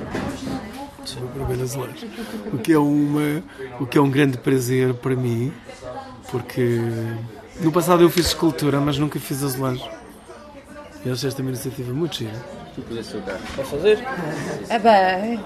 Azulejos. 1.62 2.06
O 2.52 2.58
que, 2.58 2.72
é 2.72 2.78
uma, 2.78 3.42
o 3.80 3.86
que 3.86 3.98
é 3.98 4.00
um 4.00 4.10
grande 4.10 4.38
prazer 4.38 4.94
para 4.94 5.16
mim, 5.16 5.52
porque 6.30 6.78
no 7.60 7.72
passado 7.72 8.02
eu 8.02 8.10
fiz 8.10 8.26
escultura, 8.26 8.80
mas 8.80 8.96
nunca 8.96 9.18
fiz 9.18 9.42
azulejo. 9.42 9.88
E 11.04 11.10
achei 11.10 11.28
esta 11.28 11.42
iniciativa 11.42 11.92
muito 11.92 12.16
gira. 12.16 12.44
Tu 12.74 12.82
pudeste 12.82 13.14
jogar. 13.14 13.38
Para 13.54 13.64
fazer? 13.64 13.98
Ah, 14.68 14.78
bem, 14.78 15.42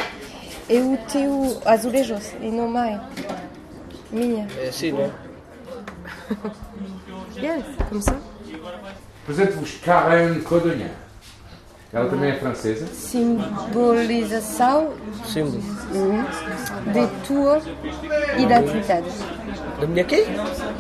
é 0.69 0.81
o 0.81 0.99
teu 1.11 1.63
azulejo 1.65 2.17
e 2.41 2.51
não 2.51 2.69
mais. 2.69 3.01
Minha. 4.11 4.47
É 4.59 4.69
assim, 4.69 4.93
não 4.93 5.01
é? 5.01 5.11
yes, 7.37 7.65
como 7.89 8.03
ça? 8.03 8.17
Apresento-vos 9.23 9.79
Karen 9.83 10.41
Codonha. 10.41 10.91
Ela 11.93 12.09
também 12.11 12.31
é 12.31 12.39
francesa. 12.39 12.87
Simbolização 12.87 14.93
Símbolo. 15.27 15.63
hum, 15.95 16.25
de 16.93 17.07
tua 17.25 17.63
identidade. 18.37 19.09
Da 19.81 19.87
minha 19.87 20.05
quê? 20.05 20.27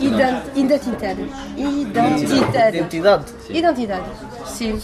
Ident 0.01 0.43
identidade. 0.57 1.23
Identidade. 1.57 2.77
Identidade. 2.77 3.25
Identidade. 3.49 4.07
Sim. 4.47 4.81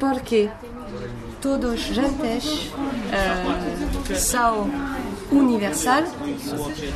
Porque 0.00 0.48
todos 1.40 1.78
gentes 1.80 2.72
uh, 2.72 4.14
são 4.16 4.68
universal 5.30 6.02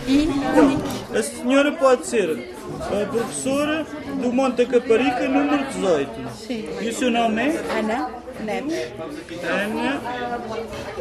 e 0.09 0.29
único. 0.59 0.89
A 1.17 1.23
senhora 1.23 1.71
pode 1.73 2.05
ser 2.07 2.52
a 2.83 3.07
professora 3.07 3.85
do 4.21 4.33
Monte 4.33 4.65
da 4.65 4.67
Caparica, 4.67 5.29
número 5.29 5.65
18. 5.67 6.31
Sim. 6.31 6.69
E 6.81 6.89
o 6.89 6.95
seu 6.95 7.11
nome 7.11 7.43
é? 7.43 7.79
Ana 7.79 8.11
Neves. 8.41 8.93
Ana 9.45 10.01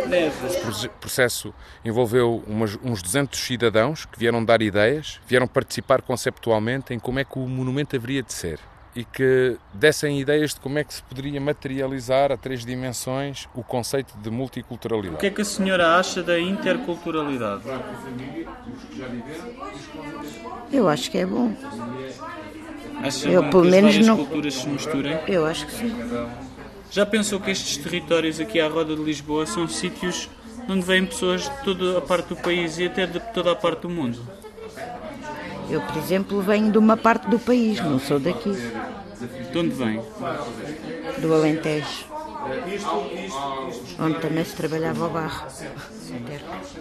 Neves. 0.07 0.85
O 0.85 0.89
processo 0.89 1.53
envolveu 1.83 2.43
umas, 2.47 2.77
uns 2.83 3.01
200 3.01 3.39
cidadãos 3.39 4.05
que 4.05 4.19
vieram 4.19 4.43
dar 4.43 4.61
ideias, 4.61 5.19
vieram 5.27 5.47
participar 5.47 6.01
conceptualmente 6.01 6.93
em 6.93 7.00
como 7.00 7.19
é 7.19 7.23
que 7.23 7.39
o 7.39 7.47
monumento 7.47 7.95
haveria 7.95 8.21
de 8.21 8.33
ser 8.33 8.59
e 8.95 9.05
que 9.05 9.57
dessem 9.74 10.19
ideias 10.19 10.53
de 10.53 10.60
como 10.60 10.77
é 10.77 10.83
que 10.83 10.93
se 10.93 11.01
poderia 11.03 11.39
materializar 11.39 12.31
a 12.31 12.38
três 12.38 12.65
dimensões 12.65 13.48
o 13.55 13.63
conceito 13.63 14.13
de 14.17 14.29
multiculturalidade. 14.29 15.15
O 15.15 15.19
que 15.19 15.27
é 15.27 15.29
que 15.31 15.41
a 15.41 15.45
senhora 15.45 15.95
acha 15.98 16.21
da 16.21 16.39
interculturalidade? 16.39 17.63
Eu 20.71 20.88
acho 20.88 21.10
que 21.12 21.17
é 21.17 21.25
bom. 21.25 21.53
Acha 23.03 23.29
Eu, 23.29 23.43
bom 23.43 23.50
pelo 23.50 23.65
menos, 23.65 23.98
não- 24.05 24.17
culturas 24.17 24.53
se 24.55 24.67
misturem? 24.67 25.17
Eu 25.27 25.45
acho 25.45 25.65
que 25.65 25.71
sim. 25.74 25.95
Já 26.91 27.05
pensou 27.05 27.39
que 27.39 27.50
estes 27.51 27.77
territórios 27.77 28.39
aqui 28.39 28.60
à 28.60 28.67
roda 28.67 28.95
de 28.95 29.01
Lisboa 29.01 29.45
são 29.45 29.67
sítios 29.67 30.29
onde 30.69 30.81
vêm 30.86 31.05
pessoas 31.05 31.43
de 31.43 31.63
toda 31.63 31.98
a 31.98 32.01
parte 32.01 32.27
do 32.27 32.36
país 32.36 32.77
e 32.77 32.86
até 32.86 33.05
de 33.07 33.19
toda 33.33 33.51
a 33.51 33.55
parte 33.55 33.81
do 33.83 33.89
mundo? 33.89 34.19
Eu, 35.71 35.81
por 35.81 35.97
exemplo, 35.97 36.41
venho 36.41 36.71
de 36.71 36.77
uma 36.77 36.97
parte 36.97 37.29
do 37.29 37.39
país, 37.39 37.79
não 37.79 37.97
sou 37.99 38.19
daqui, 38.19 38.51
De 39.51 39.57
onde 39.57 39.69
vem? 39.69 40.01
do 41.19 41.33
Alentejo, 41.33 42.05
onde 43.99 44.19
também 44.19 44.43
se 44.43 44.55
trabalhava 44.55 45.05
o 45.05 45.09
barro. 45.09 45.47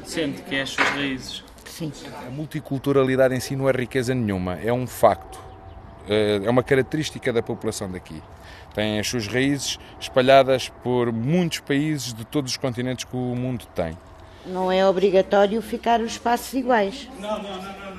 Sente 0.04 0.42
que 0.42 0.56
é 0.56 0.62
as 0.62 0.70
suas 0.70 0.88
raízes. 0.88 1.44
Sim. 1.66 1.92
A 2.26 2.30
multiculturalidade 2.30 3.34
em 3.34 3.40
si 3.40 3.54
não 3.56 3.68
é 3.68 3.72
riqueza 3.72 4.14
nenhuma, 4.14 4.58
é 4.62 4.72
um 4.72 4.86
facto. 4.86 5.38
Eh, 6.08 6.40
É 6.44 6.50
uma 6.50 6.62
característica 6.62 7.32
da 7.32 7.42
população 7.42 7.90
daqui. 7.90 8.20
Tem 8.74 8.98
as 8.98 9.06
suas 9.08 9.26
raízes 9.26 9.78
espalhadas 10.00 10.68
por 10.82 11.12
muitos 11.12 11.60
países 11.60 12.12
de 12.14 12.24
todos 12.24 12.52
os 12.52 12.56
continentes 12.56 13.04
que 13.04 13.16
o 13.16 13.34
mundo 13.36 13.66
tem. 13.74 13.96
Não 14.46 14.70
é 14.72 14.86
obrigatório 14.86 15.60
ficar 15.60 16.00
os 16.00 16.12
espaços 16.12 16.52
iguais. 16.54 17.08
Não, 17.20 17.42
não, 17.42 17.50
não, 17.56 17.62
não. 17.62 17.89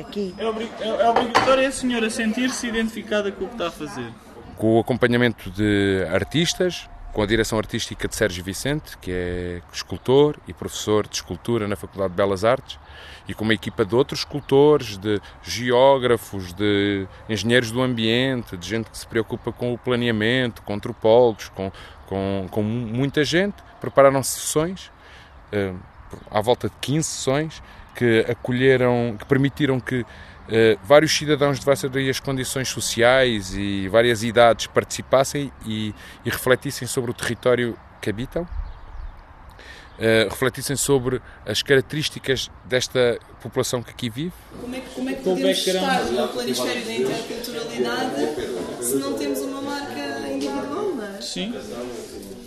Aqui. 0.00 0.34
É, 0.38 0.46
obri- 0.46 0.70
é- 0.80 0.88
é 0.88 1.08
obrigatório 1.10 1.66
a 1.68 1.72
senhora 1.72 2.08
sentir-se 2.10 2.66
identificada 2.66 3.30
com 3.32 3.44
o 3.44 3.48
que 3.48 3.54
está 3.54 3.68
a 3.68 3.70
fazer. 3.70 4.12
Com 4.56 4.76
o 4.76 4.80
acompanhamento 4.80 5.50
de 5.50 6.04
artistas, 6.12 6.88
com 7.12 7.22
a 7.22 7.26
direção 7.26 7.58
artística 7.58 8.06
de 8.06 8.14
Sérgio 8.14 8.44
Vicente, 8.44 8.96
que 8.98 9.10
é 9.10 9.62
escultor 9.72 10.36
e 10.46 10.52
professor 10.52 11.06
de 11.06 11.16
escultura 11.16 11.66
na 11.66 11.74
Faculdade 11.76 12.10
de 12.10 12.16
Belas 12.16 12.44
Artes, 12.44 12.78
e 13.26 13.34
com 13.34 13.44
uma 13.44 13.54
equipa 13.54 13.84
de 13.84 13.94
outros 13.94 14.20
escultores, 14.20 14.98
de 14.98 15.20
geógrafos, 15.42 16.52
de 16.52 17.06
engenheiros 17.28 17.70
do 17.70 17.82
ambiente, 17.82 18.56
de 18.56 18.68
gente 18.68 18.90
que 18.90 18.98
se 18.98 19.06
preocupa 19.06 19.52
com 19.52 19.72
o 19.72 19.78
planeamento, 19.78 20.62
com 20.62 20.74
antropólogos, 20.74 21.48
com, 21.50 21.70
com, 22.06 22.46
com 22.50 22.62
muita 22.62 23.24
gente, 23.24 23.56
prepararam 23.80 24.22
sessões, 24.22 24.90
eh, 25.52 25.72
à 26.30 26.40
volta 26.40 26.68
de 26.68 26.74
15 26.80 27.06
sessões, 27.08 27.62
que 27.98 28.24
acolheram, 28.28 29.16
que 29.18 29.24
permitiram 29.24 29.80
que 29.80 30.06
eh, 30.48 30.78
vários 30.84 31.10
cidadãos 31.10 31.58
de 31.58 31.66
várias 31.66 32.20
condições 32.20 32.68
sociais 32.68 33.52
e 33.56 33.88
várias 33.88 34.22
idades 34.22 34.68
participassem 34.68 35.50
e, 35.66 35.92
e 36.24 36.30
refletissem 36.30 36.86
sobre 36.86 37.10
o 37.10 37.14
território 37.14 37.76
que 38.00 38.08
habitam, 38.08 38.46
eh, 39.98 40.28
refletissem 40.30 40.76
sobre 40.76 41.20
as 41.44 41.60
características 41.60 42.48
desta 42.64 43.18
população 43.42 43.82
que 43.82 43.90
aqui 43.90 44.08
vive. 44.08 44.32
Como 44.60 44.76
é 44.76 44.78
que, 44.78 44.94
como 44.94 45.10
é 45.10 45.14
que 45.14 45.22
Com 45.24 45.32
o 45.32 45.36
podemos 45.36 45.58
background. 45.58 46.02
estar 46.02 46.22
no 46.22 46.28
planisfério 46.28 46.84
da 46.84 46.92
interculturalidade 46.92 48.14
se 48.80 48.94
não 48.94 49.14
temos 49.14 49.40
uma 49.40 49.60
marca 49.60 50.28
individual, 50.28 50.94
não 50.94 51.04
é? 51.04 51.20
Sim. 51.20 51.52
Que. 51.52 52.38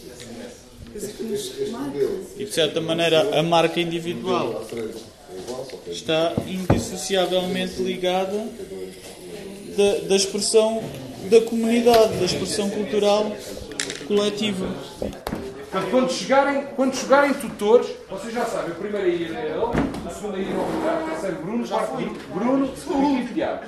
E 2.38 2.46
de 2.46 2.54
certa 2.54 2.80
maneira 2.80 3.38
a 3.38 3.44
marca 3.44 3.82
individual 3.82 4.66
está 5.88 6.34
indissociavelmente 6.48 7.82
ligada 7.82 8.48
da, 9.78 10.08
da 10.08 10.16
expressão 10.16 10.84
da 11.30 11.42
comunidade, 11.42 12.18
da 12.18 12.26
expressão 12.26 12.70
cultural 12.70 13.32
coletiva. 14.08 14.68
Portanto, 15.72 15.92
quando 15.92 16.12
chegarem, 16.12 16.66
quando 16.76 16.96
chegarem 16.96 17.34
tutores, 17.34 17.88
vocês 18.10 18.34
já 18.34 18.46
sabem, 18.46 18.72
o 18.72 18.76
primeiro 18.76 19.08
a 19.08 19.10
ir 19.10 19.34
é 19.34 19.52
ele, 19.52 19.60
o 19.60 20.14
segundo 20.14 20.36
a 20.36 20.40
ir 20.40 20.52
é 20.52 21.04
o 21.06 21.10
terceiro 21.10 21.36
Bruno, 21.38 21.64
o 21.64 21.68
quarto 21.68 21.96
Bruno, 22.34 22.66
o 22.66 22.94
último 22.94 23.34
Tiago. 23.34 23.64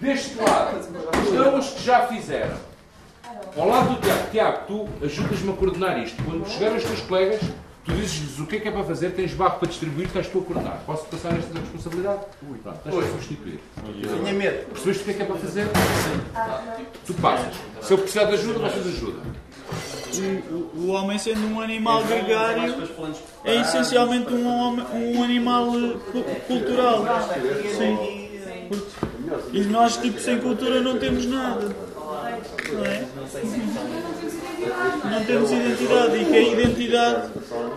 Deste 0.00 0.34
lado 0.36 0.80
estão 0.80 1.58
os 1.58 1.70
que 1.70 1.82
já 1.82 2.06
fizeram. 2.08 2.56
Ao 3.56 3.68
lado 3.68 3.94
do 3.94 4.00
Tiago, 4.02 4.30
Tiago, 4.30 4.58
tu 4.66 4.88
ajudas-me 5.02 5.50
a 5.50 5.56
coordenar 5.56 6.02
isto. 6.02 6.22
Quando 6.24 6.46
chegarem 6.46 6.76
os 6.76 6.84
teus 6.84 7.00
colegas, 7.00 7.40
Tu 7.84 7.92
dizes 7.92 8.38
o 8.40 8.46
que 8.46 8.56
é 8.56 8.60
que 8.60 8.68
é 8.68 8.70
para 8.70 8.82
fazer, 8.84 9.10
tens 9.10 9.34
barro 9.34 9.58
para 9.58 9.68
distribuir, 9.68 10.06
estás 10.06 10.26
tu 10.28 10.38
a 10.38 10.42
cortar. 10.42 10.82
Posso 10.86 11.04
passar 11.04 11.38
esta 11.38 11.58
responsabilidade? 11.58 12.20
Ui, 12.50 12.56
pronto, 12.58 12.78
estás 12.78 12.96
a 12.96 13.08
substituir. 13.10 13.60
Tinha 14.02 14.32
medo. 14.32 14.66
Percebeste 14.70 15.02
o 15.02 15.04
que 15.04 15.10
é 15.10 15.14
que 15.14 15.22
é 15.22 15.26
para 15.26 15.36
fazer? 15.36 15.66
Sim. 15.66 16.84
Tu 17.06 17.14
passas. 17.14 17.54
Se 17.82 17.92
eu 17.92 17.98
precisar 17.98 18.24
de 18.24 18.34
ajuda, 18.34 18.58
vocês 18.60 18.86
ajudam. 18.86 19.22
O, 20.50 20.80
o 20.80 20.88
homem 20.92 21.18
sendo 21.18 21.46
um 21.46 21.60
animal 21.60 22.02
gregário 22.04 22.74
é 23.44 23.56
essencialmente 23.60 24.32
um, 24.32 24.46
homem, 24.46 24.86
um 24.94 25.22
animal 25.22 25.66
cu- 26.12 26.24
cultural. 26.46 27.04
Sim. 27.76 28.28
E 29.52 29.60
nós, 29.64 29.96
tipo, 29.98 30.18
sem 30.20 30.38
cultura 30.38 30.80
não 30.80 30.98
temos 30.98 31.26
nada. 31.26 31.74
Não 32.72 32.84
é? 32.84 33.04
Não 35.04 35.24
temos 35.24 35.50
identidade. 35.50 36.16
E 36.16 36.24
que 36.24 36.36
a 36.36 36.42
identidade 36.42 37.28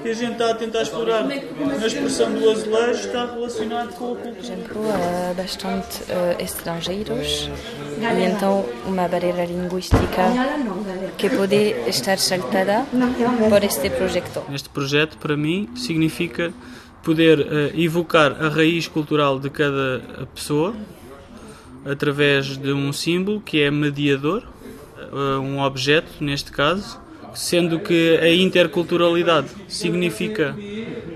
que 0.01 0.10
a 0.10 0.13
gente 0.13 0.32
está 0.34 0.51
a 0.51 0.56
tentar 0.56 0.82
explorar 0.82 1.24
na 1.24 1.88
expressão 1.88 2.34
do 2.34 2.50
azulejo 2.50 3.00
está 3.00 3.25
relacionado 3.25 3.94
com 3.94 4.13
a 4.13 4.15
cultura. 4.15 4.58
uh, 4.75 5.36
bastante 5.36 6.03
uh, 6.03 6.41
estrangeiros 6.41 7.50
e 8.00 8.24
então 8.24 8.65
uma 8.86 9.08
barreira 9.08 9.46
linguística 9.46 10.24
que 11.17 11.29
pode 11.29 11.75
estar 11.88 12.17
saltada 12.17 12.86
por 13.50 13.63
este 13.63 13.89
projeto. 13.89 14.44
Este 14.53 14.70
projeto, 14.70 15.17
para 15.17 15.36
mim, 15.36 15.70
significa 15.75 16.53
poder 17.03 17.39
eh, 17.39 17.72
evocar 17.75 18.34
a 18.44 18.50
raiz 18.50 18.88
cultural 18.88 19.39
de 19.39 19.50
cada 19.50 20.27
pessoa 20.36 20.75
através 21.86 22.58
de 22.58 22.72
um 22.74 22.91
símbolo 22.91 23.39
que 23.41 23.62
é 23.62 23.72
mediador, 23.72 24.44
um 25.42 25.60
objeto, 25.62 26.10
neste 26.22 26.52
caso, 26.52 27.00
sendo 27.34 27.80
que 27.80 28.18
a 28.22 28.34
interculturalidade 28.34 29.48
significa, 29.68 30.56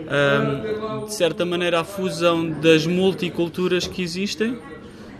ahm, 0.07 1.05
de 1.05 1.13
certa 1.13 1.45
maneira, 1.45 1.79
a 1.79 1.83
fusão 1.83 2.47
das 2.49 2.85
multiculturas 2.85 3.87
que 3.87 4.01
existem, 4.03 4.57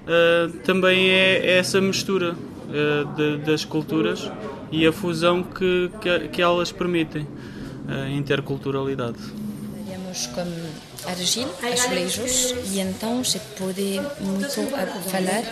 ah, 0.07 0.49
também 0.63 1.09
é 1.09 1.57
essa 1.57 1.79
mistura 1.81 2.35
ah, 2.69 3.03
de- 3.15 3.37
das 3.37 3.65
culturas 3.65 4.29
e 4.71 4.85
a 4.87 4.91
fusão 4.91 5.43
que, 5.43 5.89
que, 6.01 6.27
que 6.29 6.41
elas 6.41 6.71
permitem, 6.71 7.27
a 7.87 8.09
interculturalidade. 8.09 9.17
Trabalhamos 9.17 10.27
com 10.27 10.45
argila, 11.05 11.53
azulejos, 11.71 12.53
e 12.71 12.79
então 12.79 13.23
se 13.23 13.39
pode 13.57 14.01
muito 14.19 14.61
falar 15.09 15.43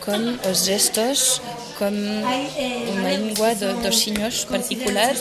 com 0.00 0.50
os 0.50 0.64
gestos, 0.64 1.40
com 1.78 1.88
uma 1.88 3.12
língua 3.12 3.54
do, 3.54 3.82
dos 3.82 3.98
signos 3.98 4.44
particular. 4.44 5.14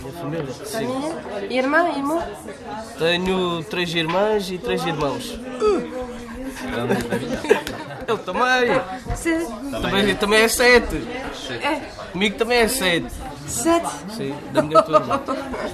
Minha 0.00 0.12
família? 0.12 0.46
Família? 0.46 1.46
Irmã, 1.50 1.88
irmão? 1.90 2.22
Tenho 2.98 3.62
três 3.64 3.94
irmãs 3.94 4.50
e 4.50 4.58
três 4.58 4.84
irmãos. 4.84 5.38
Eu 8.10 8.18
também. 8.18 8.80
Sete. 9.14 9.46
Também, 9.70 10.14
também 10.16 10.40
é 10.42 10.48
sete. 10.48 10.96
É. 11.62 11.76
Comigo 12.12 12.36
também 12.36 12.58
é 12.58 12.68
sete. 12.68 13.06
Sete. 13.46 13.88
Sim, 14.10 14.34
da 14.52 14.62
minha 14.62 14.82
turma. 14.82 15.22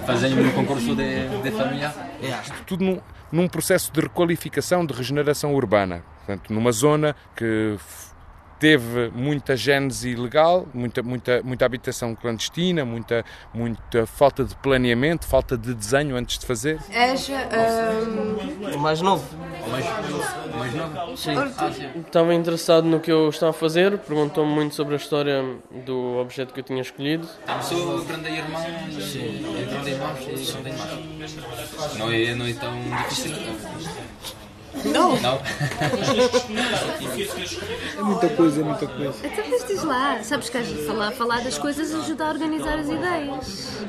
Fazem 0.06 0.38
um 0.38 0.52
concurso 0.52 0.94
de, 0.94 1.28
de 1.42 1.50
família? 1.50 1.94
É. 2.22 2.34
Tudo 2.66 2.84
num, 2.84 3.00
num 3.32 3.48
processo 3.48 3.90
de 3.90 4.00
requalificação, 4.00 4.84
de 4.84 4.92
regeneração 4.92 5.54
urbana. 5.54 6.04
Portanto, 6.26 6.52
numa 6.52 6.72
zona 6.72 7.16
que 7.34 7.76
teve 8.58 9.10
muita 9.14 9.56
gênese 9.56 10.10
ilegal, 10.10 10.66
muita, 10.72 11.02
muita, 11.02 11.42
muita 11.42 11.64
habitação 11.66 12.14
clandestina, 12.14 12.84
muita, 12.84 13.24
muita 13.52 14.06
falta 14.06 14.44
de 14.44 14.54
planeamento, 14.56 15.26
falta 15.26 15.56
de 15.56 15.74
desenho 15.74 16.16
antes 16.16 16.38
de 16.38 16.46
fazer. 16.46 16.78
És. 16.90 17.28
ahm, 17.30 18.74
O 18.74 18.78
mais 18.78 19.00
novo. 19.00 19.24
Mais 19.68 20.74
novo? 20.74 21.16
Sim. 21.16 21.34
Estava 22.00 22.34
interessado 22.34 22.84
no 22.86 23.00
que 23.00 23.10
eu 23.10 23.28
estava 23.28 23.50
a 23.50 23.52
fazer, 23.52 23.98
perguntou-me 23.98 24.50
muito 24.52 24.74
sobre 24.74 24.94
a 24.94 24.96
história 24.96 25.44
do 25.84 26.16
objeto 26.18 26.52
que 26.54 26.60
eu 26.60 26.64
tinha 26.64 26.80
escolhido. 26.80 27.28
Sou 27.62 28.04
grande 28.04 28.28
irmão 28.30 28.62
grande 28.62 29.66
grande 29.68 29.90
irmãs. 29.90 30.56
Não 31.98 32.10
é, 32.10 32.34
não 32.34 32.46
é 32.46 32.52
tão 32.54 32.72
difícil. 33.08 33.32
Não. 34.84 35.20
Não? 35.20 35.40
É 37.98 38.02
muita 38.02 38.28
coisa, 38.28 38.60
é 38.60 38.64
muita 38.64 38.86
coisa. 38.86 39.26
Então 39.26 39.44
mas 39.50 39.66
diz 39.66 39.82
lá, 39.82 40.22
sabes 40.22 40.48
que 40.48 40.58
às 40.58 40.66
vezes 40.66 40.86
falar, 40.86 41.12
falar 41.12 41.40
das 41.42 41.58
coisas 41.58 41.94
ajuda 41.94 42.26
a 42.26 42.28
organizar 42.30 42.78
as 42.78 42.88
ideias. 42.88 43.86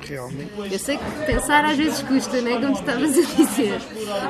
Realmente. 0.00 0.72
Eu 0.72 0.78
sei 0.78 0.98
que 0.98 1.04
pensar 1.26 1.64
às 1.64 1.76
vezes 1.76 2.02
custa, 2.02 2.40
não 2.40 2.50
é? 2.50 2.60
Como 2.60 2.74
tu 2.74 2.80
estavas 2.80 3.10
a 3.10 3.22
dizer. 3.22 3.80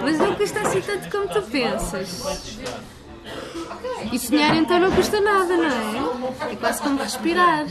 Mas 0.02 0.18
não 0.18 0.34
custa 0.34 0.60
assim 0.60 0.80
tanto 0.80 1.10
como 1.10 1.28
tu 1.28 1.42
pensas. 1.42 2.48
E 4.12 4.18
sonhar 4.18 4.56
então 4.56 4.78
não 4.78 4.92
custa 4.92 5.20
nada, 5.20 5.56
não 5.56 5.64
é? 5.64 6.52
É 6.52 6.56
quase 6.56 6.82
como 6.82 6.98
respirar. 7.02 7.66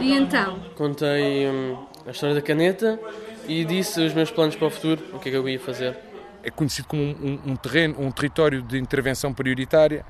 E 0.00 0.12
então? 0.12 0.60
Contei 0.76 1.48
hum, 1.48 1.76
a 2.06 2.10
história 2.10 2.34
da 2.34 2.42
caneta 2.42 3.00
e 3.46 3.64
disse 3.64 4.00
os 4.00 4.12
meus 4.14 4.30
planos 4.30 4.54
para 4.54 4.66
o 4.66 4.70
futuro, 4.70 5.02
o 5.14 5.18
que 5.18 5.28
é 5.28 5.32
que 5.32 5.38
eu 5.38 5.48
ia 5.48 5.58
fazer. 5.58 6.07
É 6.48 6.50
conhecido 6.50 6.88
como 6.88 7.02
um, 7.02 7.10
um- 7.46 7.52
um 7.52 7.56
terreno, 7.56 7.94
um 7.98 8.10
território 8.10 8.62
de 8.62 8.78
intervenção 8.78 9.34
prioritária. 9.34 10.02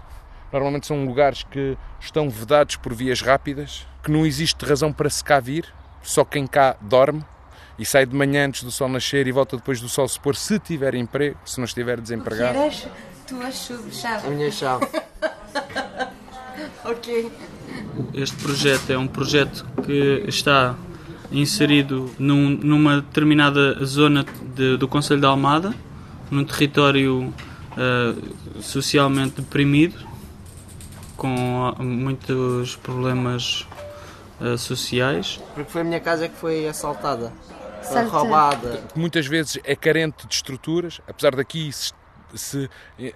Normalmente 0.52 0.86
são 0.86 1.04
lugares 1.04 1.42
que 1.42 1.76
estão 2.00 2.30
vedados 2.30 2.76
por 2.76 2.94
vias 2.94 3.20
rápidas, 3.20 3.84
que 4.04 4.10
não 4.10 4.24
existe 4.24 4.64
razão 4.64 4.92
para 4.92 5.10
se 5.10 5.22
cá 5.22 5.40
vir, 5.40 5.66
só 6.00 6.24
quem 6.24 6.46
cá 6.46 6.76
dorme 6.80 7.22
e 7.76 7.84
sai 7.84 8.06
de 8.06 8.14
manhã 8.14 8.46
antes 8.46 8.62
do 8.62 8.70
sol 8.70 8.88
nascer 8.88 9.26
e 9.26 9.32
volta 9.32 9.56
depois 9.56 9.80
do 9.80 9.88
sol 9.88 10.06
se 10.08 10.18
pôr, 10.20 10.36
se 10.36 10.58
tiver 10.60 10.94
emprego, 10.94 11.36
se 11.44 11.58
não 11.58 11.64
estiver 11.64 12.00
desempregado. 12.00 12.56
és 12.58 12.86
tua 13.26 13.50
chave. 13.50 14.26
A 14.26 14.30
minha 14.30 14.50
chave. 14.50 14.86
ok. 16.84 17.32
Este 18.14 18.36
projeto 18.36 18.90
é 18.90 18.96
um 18.98 19.06
projeto 19.08 19.66
que 19.84 20.24
está 20.28 20.76
inserido 21.30 22.10
num- 22.18 22.50
numa 22.56 23.00
determinada 23.02 23.84
zona 23.84 24.24
de- 24.54 24.76
do 24.76 24.88
Conselho 24.88 25.20
de 25.20 25.26
Almada, 25.26 25.74
num 26.30 26.44
território 26.44 27.32
ah, 27.78 28.14
socialmente 28.60 29.40
deprimido, 29.40 30.04
com 31.16 31.74
ah, 31.78 31.82
muitos 31.82 32.74
problemas 32.76 33.66
ah, 34.40 34.56
sociais. 34.56 35.40
Porque 35.54 35.70
foi 35.70 35.82
a 35.82 35.84
minha 35.84 36.00
casa 36.00 36.28
que 36.28 36.36
foi 36.36 36.66
assaltada. 36.66 37.32
Foi 37.82 38.02
roubada. 38.02 38.82
que 38.92 38.98
muitas 38.98 39.26
vezes 39.26 39.58
é 39.64 39.76
carente 39.76 40.26
de 40.26 40.34
estruturas, 40.34 41.00
apesar 41.06 41.34
daqui 41.36 41.72
se, 41.72 41.92
se 42.34 42.68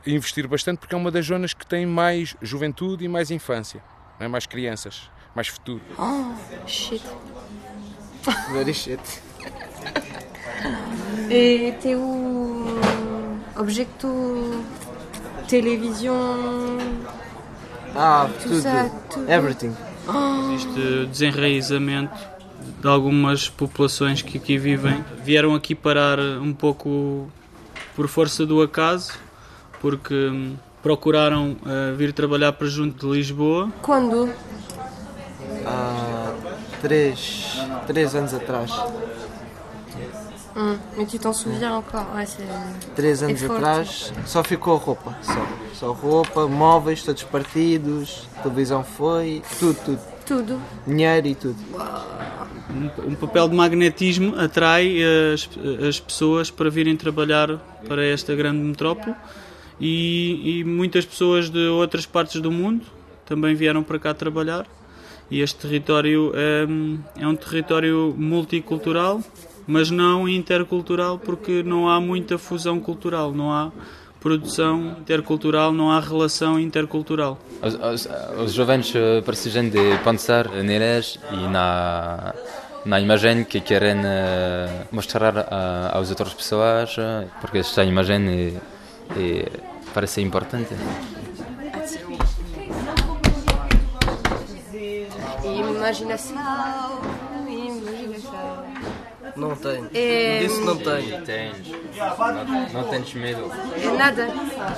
investir 0.06 0.46
bastante, 0.46 0.78
porque 0.78 0.94
é 0.94 0.98
uma 0.98 1.10
das 1.10 1.26
zonas 1.26 1.52
que 1.52 1.66
tem 1.66 1.84
mais 1.84 2.36
juventude 2.40 3.04
e 3.04 3.08
mais 3.08 3.30
infância, 3.32 3.82
não 4.18 4.26
é? 4.26 4.28
mais 4.28 4.46
crianças, 4.46 5.10
mais 5.34 5.48
futuro. 5.48 5.82
Oh, 5.98 6.32
shit. 6.66 7.02
Very 8.52 8.72
shit. 8.72 9.02
E 11.28 11.72
teu 11.82 12.21
objeto 13.56 14.64
televisão. 15.48 16.78
Ah, 17.94 18.28
Tu 18.42 18.48
tudo. 18.48 18.62
sa- 18.62 18.90
tudo. 19.10 19.30
Everything. 19.30 19.74
Existe 20.54 21.06
desenraizamento 21.06 22.14
de 22.80 22.88
algumas 22.88 23.48
populações 23.48 24.22
que 24.22 24.38
aqui 24.38 24.56
vivem. 24.58 25.04
Vieram 25.22 25.54
aqui 25.54 25.74
parar 25.74 26.18
um 26.18 26.52
pouco 26.52 27.30
por 27.94 28.08
força 28.08 28.44
do 28.46 28.62
acaso, 28.62 29.12
porque 29.80 30.14
hum, 30.14 30.56
procuraram 30.82 31.56
ah, 31.64 31.92
vir 31.96 32.12
trabalhar 32.12 32.52
para 32.52 32.66
junto 32.66 33.06
de 33.08 33.12
Lisboa. 33.18 33.70
Quando? 33.82 34.32
Há 35.66 36.32
três, 36.80 37.58
três 37.86 38.14
anos 38.14 38.32
atrás. 38.34 38.72
Hum, 40.54 40.76
mais 40.96 41.06
tu 41.06 41.18
t'en 41.18 41.32
souviens 41.32 41.76
encore? 41.76 42.06
Ouais, 42.14 42.26
c'est. 42.26 42.44
Três 42.94 43.22
anos 43.22 43.40
forte. 43.40 43.56
atrás 43.56 44.12
só 44.26 44.44
ficou 44.44 44.76
roupa. 44.76 45.16
Só, 45.22 45.46
só 45.74 45.92
roupa, 45.92 46.46
móveis, 46.46 47.02
todos 47.02 47.22
partidos, 47.22 48.28
televisão 48.42 48.84
foi, 48.84 49.42
tudo, 49.58 49.78
tudo. 49.84 50.00
Tudo. 50.26 50.60
Dinheiro 50.86 51.26
e 51.26 51.34
tudo. 51.34 51.56
Um, 52.70 53.10
um 53.12 53.14
papel 53.14 53.48
de 53.48 53.56
magnetismo 53.56 54.38
atrai 54.38 54.98
as, 55.32 55.48
as 55.86 56.00
pessoas 56.00 56.50
para 56.50 56.70
virem 56.70 56.96
trabalhar 56.96 57.58
para 57.88 58.04
esta 58.04 58.34
grande 58.34 58.58
metrópole 58.58 59.14
e, 59.80 60.60
e 60.60 60.64
muitas 60.64 61.04
pessoas 61.04 61.50
de 61.50 61.66
outras 61.68 62.06
partes 62.06 62.40
do 62.40 62.52
mundo 62.52 62.84
também 63.26 63.54
vieram 63.54 63.82
para 63.82 63.98
cá 63.98 64.14
trabalhar. 64.14 64.66
E 65.30 65.40
este 65.40 65.60
território 65.60 66.32
é, 66.34 67.22
é 67.22 67.26
um 67.26 67.34
território 67.34 68.14
multicultural, 68.16 69.20
mas 69.66 69.90
não 69.90 70.28
intercultural 70.28 71.18
porque 71.18 71.62
não 71.62 71.88
há 71.88 72.00
muita 72.00 72.38
fusão 72.38 72.80
cultural, 72.80 73.32
não 73.32 73.52
há 73.52 73.70
produção 74.20 74.96
intercultural, 75.00 75.72
não 75.72 75.90
há 75.90 75.98
relação 75.98 76.58
intercultural. 76.58 77.38
Os, 77.60 77.74
os, 77.74 78.08
os 78.44 78.52
jovens 78.52 78.92
precisam 79.24 79.68
de 79.68 79.98
pensar 80.04 80.48
neles 80.48 81.18
e 81.32 81.48
na 81.48 82.34
na 82.84 83.00
imagem 83.00 83.44
que 83.44 83.60
querem 83.60 83.98
uh, 83.98 84.86
mostrar 84.90 85.46
às 85.92 86.10
outras 86.10 86.34
pessoas, 86.34 86.96
porque 87.40 87.58
esta 87.58 87.84
imagem 87.84 88.28
é, 88.28 89.20
é, 89.20 89.48
parece 89.94 90.20
importante. 90.20 90.74
Imaginação, 95.44 96.32
imaginação. 96.34 97.11
Não 99.36 99.56
tenho. 99.56 99.88
É... 99.94 100.40
Disse 100.40 100.60
não 100.60 100.76
tenho. 100.76 101.22
Tens. 101.22 101.56
Não, 101.96 102.82
não 102.82 102.88
tens 102.88 103.14
medo. 103.14 103.50
Nada. 103.96 104.28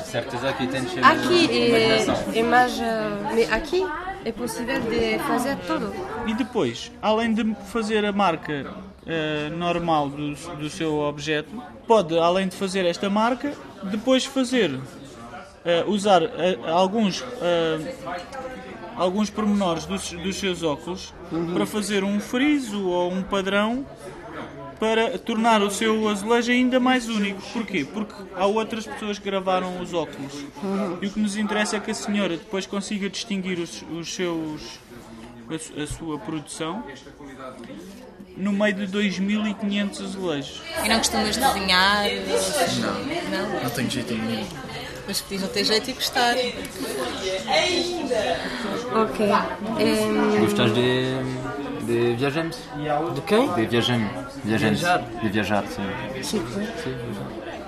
Certeza 0.04 0.52
que 0.52 0.66
tens 0.66 0.94
medo. 0.94 1.06
Aqui 1.06 1.72
é, 1.72 2.38
é 2.38 2.42
mais. 2.42 2.78
Mas 2.78 3.52
aqui 3.52 3.84
é 4.24 4.32
possível 4.32 4.80
de 4.80 5.18
fazer 5.18 5.56
tudo. 5.66 5.92
E 6.26 6.34
depois, 6.34 6.90
além 7.02 7.34
de 7.34 7.54
fazer 7.66 8.04
a 8.04 8.12
marca 8.12 8.66
uh, 9.04 9.56
normal 9.56 10.08
do, 10.08 10.34
do 10.56 10.70
seu 10.70 11.00
objeto, 11.00 11.50
pode, 11.86 12.18
além 12.18 12.48
de 12.48 12.56
fazer 12.56 12.86
esta 12.86 13.10
marca, 13.10 13.52
depois 13.84 14.24
fazer, 14.24 14.70
uh, 14.70 14.80
usar 15.90 16.22
uh, 16.22 16.28
alguns, 16.66 17.22
alguns 18.96 19.28
pormenores 19.28 19.84
dos, 19.84 20.10
dos 20.12 20.36
seus 20.36 20.62
óculos 20.62 21.12
uhum. 21.30 21.52
para 21.52 21.66
fazer 21.66 22.02
um 22.02 22.18
friso 22.18 22.88
ou 22.88 23.12
um 23.12 23.22
padrão 23.22 23.84
para 24.78 25.18
tornar 25.18 25.62
o 25.62 25.70
seu 25.70 26.08
azulejo 26.08 26.52
ainda 26.52 26.80
mais 26.80 27.08
único. 27.08 27.40
Porquê? 27.52 27.84
Porque 27.84 28.14
há 28.34 28.46
outras 28.46 28.86
pessoas 28.86 29.18
que 29.18 29.24
gravaram 29.24 29.80
os 29.80 29.92
óculos. 29.92 30.32
Uhum. 30.62 30.98
E 31.00 31.06
o 31.06 31.10
que 31.10 31.20
nos 31.20 31.36
interessa 31.36 31.76
é 31.76 31.80
que 31.80 31.90
a 31.90 31.94
senhora 31.94 32.36
depois 32.36 32.66
consiga 32.66 33.08
distinguir 33.08 33.58
os, 33.58 33.82
os 33.90 34.14
seus 34.14 34.78
a, 35.48 35.82
a, 35.82 35.86
sua 35.86 36.18
produção 36.18 36.84
no 38.36 38.52
meio 38.52 38.74
de 38.74 38.86
2.500 38.86 40.04
azulejos. 40.04 40.62
E 40.84 40.88
não 40.88 40.98
costumas 40.98 41.36
desenhar? 41.36 42.04
Não. 42.80 43.04
Não? 43.30 43.62
Não 43.62 43.70
tenho 43.70 43.90
jeito 43.90 44.14
nenhum. 44.14 44.46
Mas 45.06 45.20
podias 45.20 45.42
não 45.42 45.48
ter 45.48 45.64
jeito 45.64 45.90
e 45.90 45.92
gostar. 45.92 46.34
Ok. 48.94 49.26
Um... 49.78 50.40
Gostas 50.40 50.74
de, 50.74 51.14
de 51.84 52.14
viajantes? 52.16 52.58
De 53.14 53.20
quem? 53.22 53.52
De 53.54 53.66
viajantes. 53.66 54.34
Viajantes. 54.44 54.80
Viajar? 54.80 55.02
De 55.02 55.28
viajar, 55.28 55.64
sim. 55.66 55.82
Sim, 56.22 56.46
sim. 56.82 56.96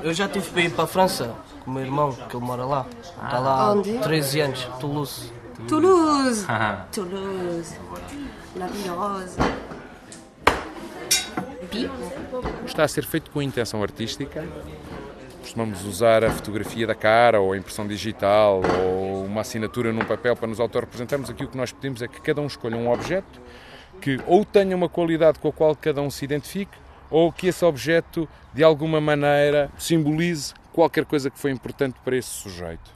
Eu 0.02 0.12
já 0.12 0.28
tive 0.28 0.48
para 0.50 0.62
ir 0.62 0.70
para 0.70 0.84
a 0.84 0.86
França 0.86 1.34
com 1.64 1.70
o 1.70 1.74
meu 1.74 1.82
irmão, 1.82 2.12
que 2.12 2.36
ele 2.36 2.44
mora 2.44 2.64
lá. 2.64 2.86
Está 3.24 3.38
lá 3.38 3.72
Onde? 3.72 3.98
há 3.98 4.00
13 4.02 4.40
anos, 4.40 4.64
Toulouse. 4.80 5.32
Toulouse! 5.68 6.46
Toulouse! 6.92 7.76
Maravilhosa! 8.54 9.40
Pi? 11.70 11.90
Está 12.64 12.84
a 12.84 12.88
ser 12.88 13.04
feito 13.04 13.30
com 13.30 13.42
intenção 13.42 13.82
artística. 13.82 14.46
Costumamos 15.40 15.84
usar 15.84 16.24
a 16.24 16.30
fotografia 16.30 16.86
da 16.86 16.94
cara 16.94 17.40
ou 17.40 17.52
a 17.52 17.56
impressão 17.56 17.86
digital 17.86 18.60
ou 18.80 19.24
uma 19.24 19.40
assinatura 19.40 19.92
num 19.92 20.04
papel 20.04 20.36
para 20.36 20.46
nos 20.46 20.60
autorrepresentarmos. 20.60 21.30
Aqui 21.30 21.44
o 21.44 21.48
que 21.48 21.56
nós 21.56 21.72
pedimos 21.72 22.02
é 22.02 22.08
que 22.08 22.20
cada 22.20 22.40
um 22.40 22.46
escolha 22.46 22.76
um 22.76 22.90
objeto 22.92 23.40
que 24.00 24.20
ou 24.26 24.44
tenha 24.44 24.76
uma 24.76 24.88
qualidade 24.88 25.38
com 25.38 25.48
a 25.48 25.52
qual 25.52 25.74
cada 25.74 26.00
um 26.00 26.10
se 26.10 26.24
identifique 26.24 26.76
ou 27.10 27.32
que 27.32 27.48
esse 27.48 27.64
objeto 27.64 28.28
de 28.52 28.62
alguma 28.62 29.00
maneira 29.00 29.70
simbolize 29.78 30.54
qualquer 30.72 31.04
coisa 31.04 31.30
que 31.30 31.38
foi 31.38 31.50
importante 31.50 31.96
para 32.04 32.16
esse 32.16 32.28
sujeito. 32.28 32.94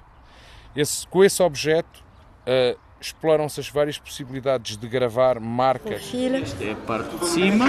Esse, 0.75 1.07
com 1.07 1.25
esse 1.25 1.43
objeto 1.43 2.05
uh, 2.47 2.79
exploram-se 3.01 3.59
as 3.59 3.69
várias 3.69 3.99
possibilidades 3.99 4.77
de 4.77 4.87
gravar 4.87 5.41
marcas. 5.41 6.13
Esta 6.15 6.65
é 6.65 6.73
a 6.73 6.77
parte 6.77 7.17
de 7.17 7.27
cima. 7.27 7.67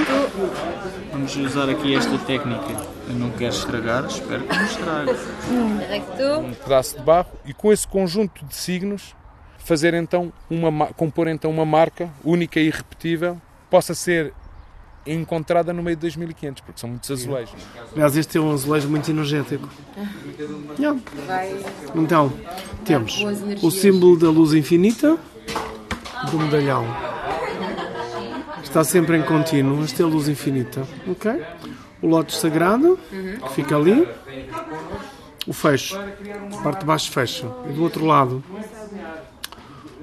Vamos 1.11 1.35
usar 1.37 1.69
aqui 1.69 1.95
esta 1.95 2.17
técnica. 2.19 2.85
Eu 3.07 3.15
não 3.15 3.31
quero 3.31 3.53
estragar, 3.53 4.05
espero 4.05 4.43
que 4.43 4.55
não 4.55 4.65
estrague. 4.65 5.11
Um 6.45 6.53
pedaço 6.53 6.97
de 6.97 7.03
barro 7.03 7.31
e 7.45 7.53
com 7.53 7.71
esse 7.71 7.87
conjunto 7.87 8.45
de 8.45 8.55
signos 8.55 9.15
fazer 9.63 9.93
então 9.93 10.31
uma 10.49 10.87
compor 10.87 11.27
então 11.27 11.49
uma 11.51 11.65
marca 11.65 12.09
única 12.23 12.59
e 12.59 12.67
irrepetível 12.67 13.39
possa 13.69 13.93
ser 13.93 14.33
encontrada 15.05 15.73
no 15.73 15.81
meio 15.81 15.95
de 15.95 16.01
2500, 16.01 16.61
porque 16.61 16.79
são 16.79 16.89
muitos 16.89 17.09
azulejos. 17.09 17.55
Aliás, 17.93 18.15
este 18.15 18.37
é 18.37 18.41
um 18.41 18.51
azulejo 18.51 18.87
muito 18.87 19.09
energético. 19.09 19.67
Então, 21.95 22.31
temos 22.85 23.19
o 23.61 23.71
símbolo 23.71 24.17
da 24.17 24.29
luz 24.29 24.53
infinita 24.53 25.17
do 26.29 26.37
medalhão. 26.37 26.85
Está 28.63 28.83
sempre 28.83 29.17
em 29.17 29.23
contínuo, 29.23 29.83
esta 29.83 30.03
é 30.03 30.05
a 30.05 30.07
luz 30.07 30.27
infinita. 30.29 30.87
ok? 31.07 31.41
O 32.01 32.07
lótus 32.07 32.39
sagrado, 32.39 32.97
que 33.09 33.53
fica 33.53 33.75
ali. 33.75 34.07
O 35.47 35.53
fecho, 35.53 35.97
a 35.97 36.61
parte 36.61 36.81
de 36.81 36.85
baixo 36.85 37.11
fecha. 37.11 37.47
E 37.67 37.73
do 37.73 37.81
outro 37.81 38.05
lado, 38.05 38.43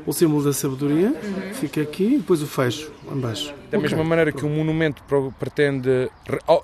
o 0.09 0.13
símbolo 0.15 0.43
da 0.43 0.55
sabedoria, 0.55 1.13
fica 1.53 1.83
aqui, 1.83 2.15
e 2.15 2.17
depois 2.17 2.41
o 2.41 2.47
fecho, 2.47 2.91
embaixo. 3.13 3.55
Da 3.71 3.79
mesma 3.79 4.03
maneira 4.03 4.33
que 4.33 4.43
um 4.47 4.49
monumento 4.49 5.03
pretende 5.39 6.11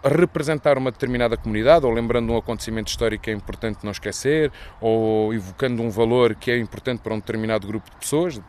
representar 0.03 0.79
uma 0.79 0.91
determinada 0.91 1.37
comunidade, 1.37 1.85
ou 1.85 1.93
lembrando 1.93 2.33
um 2.33 2.39
acontecimento 2.39 2.89
histórico 2.89 3.25
que 3.25 3.31
é 3.31 3.35
importante 3.35 3.81
não 3.85 3.93
esquecer, 3.93 4.51
ou 4.81 5.35
evocando 5.35 5.83
um 5.83 5.91
valor 5.91 6.35
que 6.35 6.51
é 6.51 6.59
importante 6.59 7.01
para 7.01 7.13
um 7.13 7.19
determinado 7.19 7.67
grupo 7.67 7.91
de 7.91 7.97
pessoas, 7.97 8.41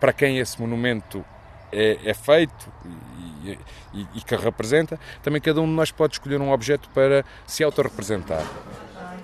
para 0.00 0.12
quem 0.12 0.40
esse 0.40 0.60
monumento 0.60 1.24
é, 1.70 1.98
é 2.04 2.12
feito 2.12 2.72
e, 3.44 3.58
e, 3.92 4.06
e, 4.16 4.20
que 4.20 4.34
representa, 4.34 4.98
também 5.22 5.40
cada 5.40 5.60
um 5.60 5.66
de 5.66 5.72
nós 5.72 5.92
pode 5.92 6.14
escolher 6.14 6.40
um 6.40 6.50
objeto 6.50 6.88
para 6.90 7.24
se 7.46 7.62
autorrepresentar. 7.62 8.44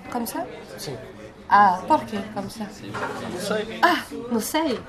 Como 0.09 0.25
ça 0.25 0.45
Sim. 0.77 1.20
Ah, 1.53 1.81
por 1.85 2.05
quê? 2.05 2.17
Como 2.33 2.49
ça 2.49 2.63
Não 2.63 3.39
sei. 3.39 3.79
Ah, 3.81 4.03
não 4.31 4.39
sei. 4.39 4.79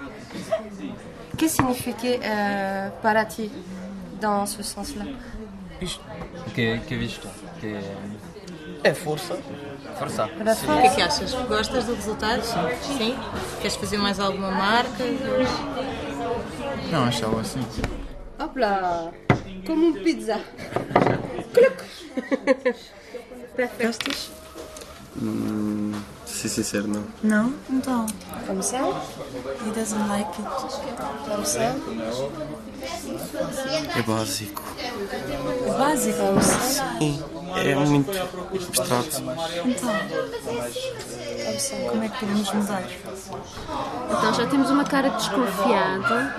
O 1.33 1.37
que 1.37 1.49
significa 1.49 2.07
uh, 2.07 3.03
para 3.03 3.25
ti 3.25 3.51
dans 4.21 4.47
ce 4.47 4.63
sens-là 4.63 5.05
Que, 6.55 6.79
que 6.87 6.97
visto? 6.97 7.27
Que... 7.61 7.81
É 8.85 8.95
força. 8.95 9.37
Força. 9.99 10.29
Para 10.29 10.53
o 10.53 10.81
que 10.81 10.87
é 10.87 10.95
que 10.95 11.03
achas? 11.03 11.33
Gostas 11.35 11.85
do 11.87 11.95
resultado? 11.95 12.43
Sim. 12.43 12.97
Sim? 12.97 13.19
Queres 13.61 13.77
fazer 13.77 13.99
mais 13.99 14.21
alguma 14.21 14.53
marca? 14.53 15.05
Não, 16.93 17.05
achava 17.05 17.41
assim. 17.41 17.61
Hopla! 18.39 19.13
Como 19.67 19.89
um 19.89 19.93
pizza. 19.95 20.41
Gostas? 23.81 24.31
Hum, 25.21 25.93
ser 26.43 26.49
sincero, 26.49 26.89
não. 26.89 27.05
Não? 27.23 27.55
Então. 27.71 28.07
Como 28.47 28.63
ça 28.63 28.79
He 28.79 29.71
doesn't 29.71 30.09
like 30.09 30.31
it. 30.41 30.51
Como 31.29 31.47
ça 31.47 31.77
É 33.97 34.03
básico. 34.03 34.63
É 35.67 35.73
básico? 35.79 36.19
Sim, 36.99 37.23
é 37.57 37.75
muito 37.75 38.11
abstrato. 38.11 39.23
Então. 39.65 39.91
Como 41.91 42.03
é 42.03 42.09
que 42.09 42.19
podemos 42.19 42.53
mudar? 42.53 42.83
Então 44.11 44.35
já 44.35 44.47
temos 44.47 44.71
uma 44.71 44.85
cara 44.85 45.11
desconfiada. 45.11 46.35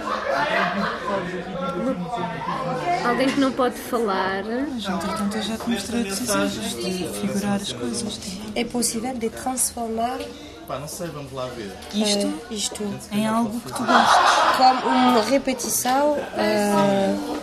Alguém 3.05 3.29
que 3.29 3.39
não 3.39 3.51
pode 3.51 3.75
falar. 3.75 4.43
Mas 4.43 4.85
entretanto 4.85 5.37
eu 5.37 5.41
já 5.41 5.57
te 5.57 5.69
mostrei 5.69 6.03
desejos 6.03 6.75
de 6.75 7.09
figurar 7.19 7.55
as 7.55 7.73
coisas. 7.73 8.19
É 8.55 8.63
possível 8.63 9.13
de 9.13 9.29
transformar 9.29 10.19
Pá, 10.67 10.79
não 10.79 10.87
sei, 10.87 11.07
vamos 11.07 11.31
lá 11.33 11.47
ver. 11.47 11.71
Isto, 11.93 12.27
uh, 12.27 12.41
isto 12.49 12.83
em 13.11 13.27
algo 13.27 13.59
que 13.59 13.73
tu 13.73 13.83
gostes. 13.83 14.17
Como 14.57 14.87
uma 14.87 15.21
repetição 15.21 16.13
uh, 16.13 17.37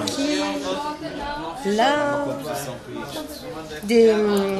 aqui, 0.00 0.38
lá, 1.76 2.24
de 3.82 4.12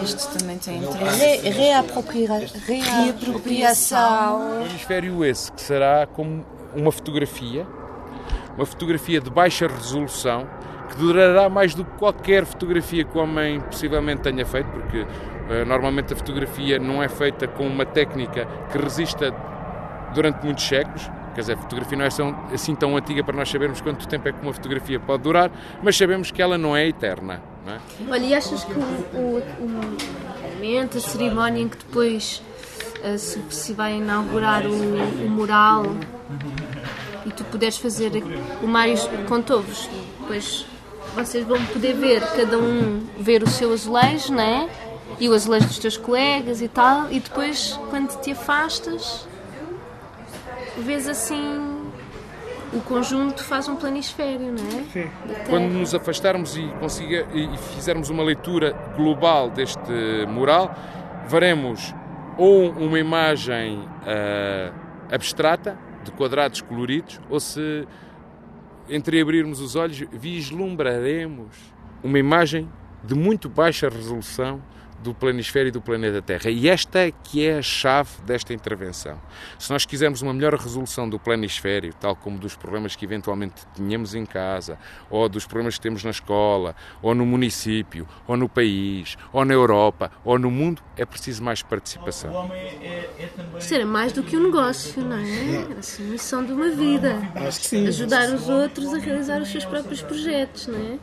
Isto 0.03 0.39
também 0.39 0.59
tem 0.59 0.81
re, 0.81 1.49
reapropria, 1.49 2.51
reapropriação. 2.67 4.41
Um 4.41 4.67
hemisfério 4.67 5.25
esse 5.25 5.53
que 5.53 5.61
será 5.61 6.09
como 6.09 6.45
uma 6.75 6.93
fotografia, 6.93 7.67
uma 8.57 8.67
fotografia 8.67 9.21
de 9.21 9.31
baixa 9.31 9.67
resolução 9.67 10.49
que 10.89 10.97
durará 10.97 11.49
mais 11.49 11.75
do 11.75 11.85
que 11.85 11.99
qualquer 11.99 12.45
fotografia 12.45 13.05
que 13.05 13.17
o 13.17 13.21
homem 13.21 13.61
possivelmente 13.61 14.23
tenha 14.23 14.45
feito, 14.45 14.69
porque 14.71 15.03
uh, 15.03 15.65
normalmente 15.67 16.13
a 16.13 16.17
fotografia 16.17 16.79
não 16.79 17.03
é 17.03 17.09
feita 17.09 17.47
com 17.47 17.67
uma 17.67 17.87
técnica 17.87 18.47
que 18.71 18.79
resista 18.79 19.33
durante 20.15 20.45
muitos 20.45 20.65
séculos. 20.65 21.09
Quer 21.35 21.43
dizer, 21.43 21.53
a 21.53 21.57
fotografia 21.59 21.97
não 21.97 22.05
é 22.05 22.09
assim 22.53 22.75
tão 22.75 22.97
antiga 22.97 23.23
para 23.23 23.37
nós 23.37 23.49
sabermos 23.49 23.81
quanto 23.81 24.07
tempo 24.09 24.29
é 24.29 24.33
que 24.33 24.43
uma 24.43 24.53
fotografia 24.53 24.99
pode 24.99 25.23
durar, 25.23 25.51
mas 25.81 25.97
sabemos 25.97 26.33
que 26.33 26.43
ela 26.43 26.59
não 26.59 26.77
é 26.77 26.89
eterna. 26.89 27.41
Não 27.65 27.75
é? 27.75 27.79
Olha, 28.11 28.27
e 28.27 28.35
achas 28.35 28.65
que 28.65 28.73
o, 28.73 28.81
o, 28.81 29.37
o, 29.39 29.97
exatamente, 30.61 30.99
a 30.99 31.01
cerimónia 31.01 31.63
em 31.63 31.69
que 31.69 31.77
depois 31.77 32.43
uh, 33.05 33.17
se, 33.17 33.41
se, 33.51 33.73
vai 33.73 33.97
inaugurar 33.97 34.67
o, 34.67 34.73
o 34.73 35.31
mural 35.31 35.85
puderes 37.61 37.77
fazer 37.77 38.11
o 38.63 38.67
Mário 38.67 38.97
contou-vos, 39.29 39.87
depois 40.19 40.67
vocês 41.15 41.47
vão 41.47 41.63
poder 41.67 41.93
ver 41.93 42.23
cada 42.35 42.57
um 42.57 43.07
ver 43.19 43.43
o 43.43 43.47
seu 43.47 43.71
azulejo, 43.75 44.33
né? 44.33 44.71
E 45.19 45.29
o 45.29 45.35
azulejo 45.35 45.67
dos 45.67 45.79
teus 45.79 45.99
colegas 45.99 46.63
e 46.63 46.69
tal, 46.69 47.13
e 47.13 47.21
depois 47.21 47.79
quando 47.91 48.19
te 48.23 48.33
afastas 48.33 49.29
vês 50.79 51.07
assim 51.07 51.83
o 52.73 52.81
conjunto 52.81 53.45
faz 53.45 53.69
um 53.69 53.77
planisfério, 53.77 54.53
não 54.53 54.79
é? 54.79 54.85
Sim. 54.91 55.11
Quando 55.51 55.65
nos 55.65 55.95
afastarmos 55.95 56.57
e, 56.57 56.67
consiga, 56.81 57.27
e 57.35 57.59
fizermos 57.75 58.09
uma 58.09 58.23
leitura 58.23 58.73
global 58.97 59.51
deste 59.51 59.93
mural, 60.29 60.75
veremos 61.27 61.93
ou 62.39 62.71
uma 62.71 62.99
imagem 62.99 63.81
uh, 63.81 64.73
abstrata, 65.13 65.77
de 66.03 66.11
quadrados 66.13 66.61
coloridos, 66.61 67.21
ou 67.29 67.39
se 67.39 67.87
entreabrirmos 68.89 69.61
os 69.61 69.77
olhos, 69.77 70.05
vislumbraremos 70.13 71.57
uma 72.03 72.19
imagem 72.19 72.69
de 73.05 73.15
muito 73.15 73.49
baixa 73.49 73.89
resolução 73.89 74.63
do 75.03 75.15
planisfério 75.15 75.69
e 75.69 75.73
do 75.73 75.81
planeta 75.81 76.21
Terra. 76.21 76.51
E 76.51 76.69
esta 76.69 77.01
é 77.01 77.11
que 77.11 77.47
é 77.47 77.59
a 77.59 77.63
chave 77.63 78.11
desta 78.25 78.53
intervenção. 78.53 79.21
Se 79.59 79.71
nós 79.71 79.85
quisermos 79.85 80.23
uma 80.23 80.33
melhor 80.33 80.55
resolução 80.55 81.09
do 81.09 81.19
planisfério, 81.19 81.93
tal 81.99 82.15
como 82.15 82.39
dos 82.39 82.55
problemas 82.55 82.95
que 82.95 83.05
eventualmente 83.05 83.67
tenhamos 83.75 84.15
em 84.15 84.27
casa, 84.27 84.79
ou 85.09 85.29
dos 85.29 85.47
problemas 85.47 85.77
que 85.77 85.81
temos 85.81 86.05
na 86.05 86.11
escola, 86.11 86.75
ou 87.01 87.15
no 87.15 87.25
município, 87.25 88.07
ou 88.27 88.37
no 88.37 88.49
país, 88.49 89.17
ou 89.33 89.45
na 89.45 89.55
Europa, 89.55 90.11
ou 90.25 90.39
no 90.39 90.51
mundo, 90.51 90.83
é 90.97 91.05
preciso 91.05 91.43
mais 91.43 91.63
participação. 91.63 92.51
Isto 93.59 93.75
era 93.75 93.87
mais 93.87 94.13
do 94.13 94.23
que 94.23 94.37
um 94.37 94.45
negócio, 94.45 95.03
não 95.03 95.17
é? 95.17 95.79
Assim, 95.79 96.09
a 96.09 96.11
missão 96.13 96.45
de 96.45 96.53
uma 96.53 96.71
vida. 96.71 97.17
Ajudar 97.89 98.29
os 98.35 98.49
outros 98.49 98.93
a 98.95 98.99
realizar 98.99 99.41
os 99.41 99.51
seus 99.51 99.65
próprios 99.65 100.03
projetos, 100.03 100.67
não 100.67 100.79
é? 100.79 100.99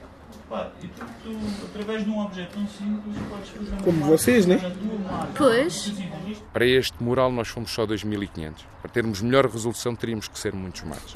E 0.81 0.87
tu, 0.87 1.05
tu, 1.23 1.37
através 1.65 2.05
de 2.05 2.09
um 2.09 2.21
objeto 2.21 2.53
tão 2.53 2.67
simples, 2.67 3.17
podes 3.29 3.49
fazer 3.49 3.83
Como 3.83 4.05
vocês, 4.05 4.45
né? 4.45 4.59
Pois. 5.35 5.91
Para 6.53 6.65
este 6.65 7.03
mural 7.03 7.31
nós 7.31 7.49
fomos 7.49 7.69
só 7.71 7.85
2500. 7.85 8.65
Para 8.81 8.89
termos 8.89 9.21
melhor 9.21 9.45
resolução 9.45 9.93
teríamos 9.93 10.29
que 10.29 10.39
ser 10.39 10.53
muitos 10.53 10.83
mais. 10.83 11.15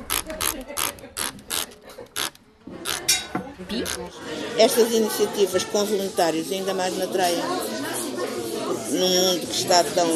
Estas 4.58 4.92
iniciativas 4.92 5.64
com 5.64 5.86
voluntários 5.86 6.52
ainda 6.52 6.74
mais 6.74 6.94
me 6.94 7.04
atraem. 7.04 7.42
Num 8.92 9.10
mundo 9.10 9.48
que 9.48 9.56
está 9.56 9.82
tão. 9.86 10.08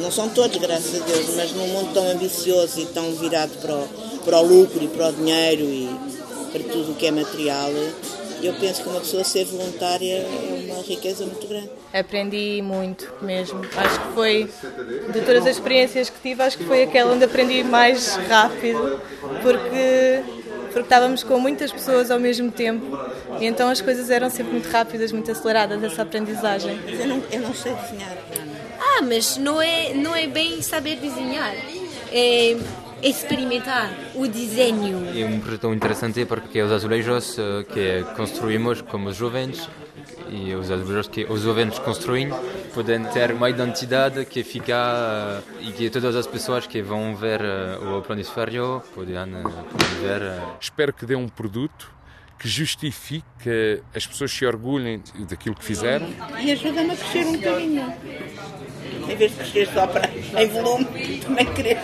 Não 0.00 0.10
são 0.10 0.28
todos, 0.28 0.58
graças 0.58 1.00
a 1.00 1.04
Deus, 1.04 1.34
mas 1.34 1.52
num 1.52 1.68
mundo 1.68 1.94
tão 1.94 2.06
ambicioso 2.10 2.78
e 2.78 2.86
tão 2.86 3.14
virado 3.14 3.52
para 3.62 3.74
o, 3.74 3.88
para 4.22 4.38
o 4.40 4.46
lucro 4.46 4.84
e 4.84 4.88
para 4.88 5.08
o 5.08 5.12
dinheiro 5.12 5.62
e 5.62 6.13
para 6.54 6.62
tudo 6.62 6.92
o 6.92 6.94
que 6.94 7.06
é 7.06 7.10
material, 7.10 7.72
eu 8.40 8.54
penso 8.54 8.82
que 8.84 8.88
uma 8.88 9.00
pessoa 9.00 9.24
ser 9.24 9.44
voluntária 9.44 10.18
é 10.18 10.72
uma 10.72 10.82
riqueza 10.84 11.26
muito 11.26 11.48
grande. 11.48 11.68
Aprendi 11.92 12.62
muito 12.62 13.12
mesmo. 13.20 13.60
Acho 13.76 14.00
que 14.00 14.12
foi, 14.14 14.50
de 15.12 15.20
todas 15.22 15.46
as 15.46 15.56
experiências 15.56 16.08
que 16.08 16.20
tive, 16.20 16.42
acho 16.42 16.56
que 16.56 16.64
foi 16.64 16.84
aquela 16.84 17.12
onde 17.12 17.24
aprendi 17.24 17.64
mais 17.64 18.14
rápido, 18.28 19.00
porque, 19.42 20.22
porque 20.66 20.80
estávamos 20.80 21.24
com 21.24 21.40
muitas 21.40 21.72
pessoas 21.72 22.08
ao 22.08 22.20
mesmo 22.20 22.52
tempo 22.52 22.96
e 23.40 23.46
então 23.46 23.68
as 23.68 23.80
coisas 23.80 24.08
eram 24.08 24.30
sempre 24.30 24.52
muito 24.52 24.68
rápidas, 24.68 25.10
muito 25.10 25.32
aceleradas, 25.32 25.82
essa 25.82 26.02
aprendizagem. 26.02 26.78
Mas 26.84 27.00
eu 27.00 27.06
não, 27.08 27.22
eu 27.32 27.40
não 27.40 27.52
sei 27.52 27.72
desenhar. 27.74 28.16
Ah, 28.78 29.02
mas 29.02 29.36
não 29.38 29.60
é, 29.60 29.92
não 29.92 30.14
é 30.14 30.28
bem 30.28 30.62
saber 30.62 30.96
desenhar. 30.96 31.52
É 32.12 32.56
experimentar 33.04 33.90
o 34.14 34.26
desenho. 34.26 35.06
É 35.16 35.24
um 35.26 35.38
projeto 35.38 35.72
interessante 35.72 36.24
porque 36.24 36.62
os 36.62 36.72
azulejos 36.72 37.38
eh, 37.38 37.64
que 37.64 38.14
construímos 38.16 38.80
como 38.80 39.12
jovens 39.12 39.68
e 40.30 40.54
os 40.54 40.70
azulejos 40.70 41.08
que 41.08 41.24
os 41.24 41.42
jovens 41.42 41.78
construem 41.78 42.30
podem 42.72 43.04
ter 43.04 43.32
uma 43.32 43.50
identidade 43.50 44.24
que 44.24 44.42
fica 44.42 45.42
eh, 45.60 45.68
e 45.68 45.72
que 45.72 45.90
todas 45.90 46.16
as 46.16 46.26
pessoas 46.26 46.66
que 46.66 46.80
vão 46.80 47.14
ver 47.14 47.42
eh, 47.42 47.78
o 47.78 48.00
planisfério 48.00 48.82
podem, 48.94 49.14
ver. 50.00 50.22
Espero 50.58 50.92
que 50.92 51.04
dê 51.04 51.14
um 51.14 51.28
produto 51.28 51.92
que 52.38 52.48
justifique 52.48 53.26
que 53.42 53.82
as 53.94 54.06
pessoas 54.06 54.32
se 54.32 54.44
orgulhem 54.44 55.02
daquilo 55.28 55.54
que 55.54 55.64
fizeram. 55.64 56.06
E 56.40 56.52
ajuda-me 56.52 56.90
a 56.90 56.96
crescer 56.96 57.26
um 57.26 57.32
bocadinho. 57.32 57.94
Em 59.08 59.16
vez 59.16 59.30
de 59.32 59.36
crescer 59.38 59.68
só 59.72 59.86
para, 59.86 60.10
em 60.10 60.48
volume, 60.48 60.86
também 61.24 61.46
crescer 61.46 61.78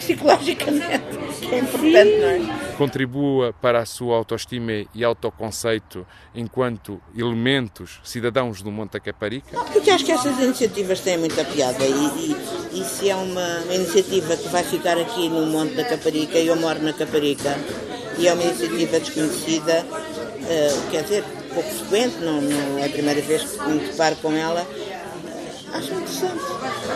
psicologicamente, 0.00 1.04
que 1.38 1.54
é 1.54 1.58
importante, 1.58 2.18
não 2.18 2.28
é? 2.28 2.74
Contribua 2.76 3.54
para 3.60 3.80
a 3.80 3.86
sua 3.86 4.16
autoestima 4.16 4.72
e 4.94 5.04
autoconceito 5.04 6.06
enquanto 6.34 7.00
elementos 7.14 8.00
cidadãos 8.02 8.62
do 8.62 8.70
Monte 8.70 8.92
da 8.92 9.00
Caparica? 9.00 9.46
Não, 9.52 9.64
porque 9.66 9.90
acho 9.90 10.04
que 10.04 10.12
essas 10.12 10.38
iniciativas 10.40 11.00
têm 11.00 11.18
muita 11.18 11.44
piada 11.44 11.84
e, 11.84 11.90
e, 12.72 12.80
e 12.80 12.84
se 12.84 13.10
é 13.10 13.14
uma, 13.14 13.74
iniciativa 13.74 14.34
que 14.36 14.48
vai 14.48 14.64
ficar 14.64 14.96
aqui 14.96 15.28
no 15.28 15.46
Monte 15.46 15.74
da 15.74 15.84
Caparica, 15.84 16.38
e 16.38 16.46
eu 16.46 16.56
moro 16.56 16.82
na 16.82 16.94
Caparica, 16.94 17.54
e 18.18 18.26
é 18.26 18.32
uma 18.32 18.42
iniciativa 18.42 18.98
desconhecida, 18.98 19.84
uh, 19.84 20.90
quer 20.90 21.02
dizer, 21.02 21.24
pouco 21.52 21.68
frequente, 21.68 22.16
não, 22.20 22.40
não 22.40 22.78
é 22.78 22.86
a 22.86 22.90
primeira 22.90 23.20
vez 23.20 23.42
que 23.42 23.68
me 23.68 23.80
deparo 23.80 24.16
com 24.16 24.32
ela, 24.32 24.66
acho 25.72 25.94
interessante, 25.94 26.42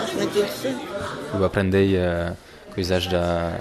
acho 0.03 0.17
muito 0.17 0.39
interessante. 0.39 0.87
Eu 1.33 1.45
aprendi 1.45 1.97
a 1.99 2.37
coisas 2.75 3.07
da 3.07 3.59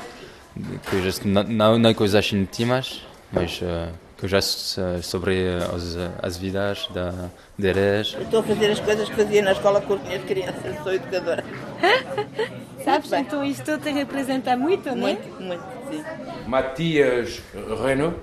coisas 0.89 1.21
não 1.23 1.77
não 1.77 1.93
coisas 1.93 2.31
íntimas 2.31 3.01
mas 3.31 3.61
uh, 3.61 3.91
coisas 4.19 4.77
sobre 5.01 5.47
as, 5.55 5.97
as 6.21 6.37
vidas 6.37 6.87
da 6.93 7.29
deles 7.57 8.15
estou 8.19 8.39
a 8.39 8.43
fazer 8.43 8.71
as 8.71 8.79
coisas 8.79 9.09
que 9.09 9.15
fazia 9.15 9.41
na 9.41 9.51
escola 9.51 9.81
com 9.81 9.95
as 9.95 10.03
minhas 10.03 10.23
crianças 10.23 10.77
sou 10.83 10.93
educadora. 10.93 11.43
Sabes 12.83 13.13
então 13.13 13.43
isto 13.43 13.77
te 13.77 13.91
representa 13.91 14.57
muito 14.57 14.93
não 14.95 15.07
é? 15.07 15.13
Muito 15.13 15.41
muito 15.41 15.63
sim. 15.89 16.03
Matias 16.47 17.41
Renault 17.83 18.17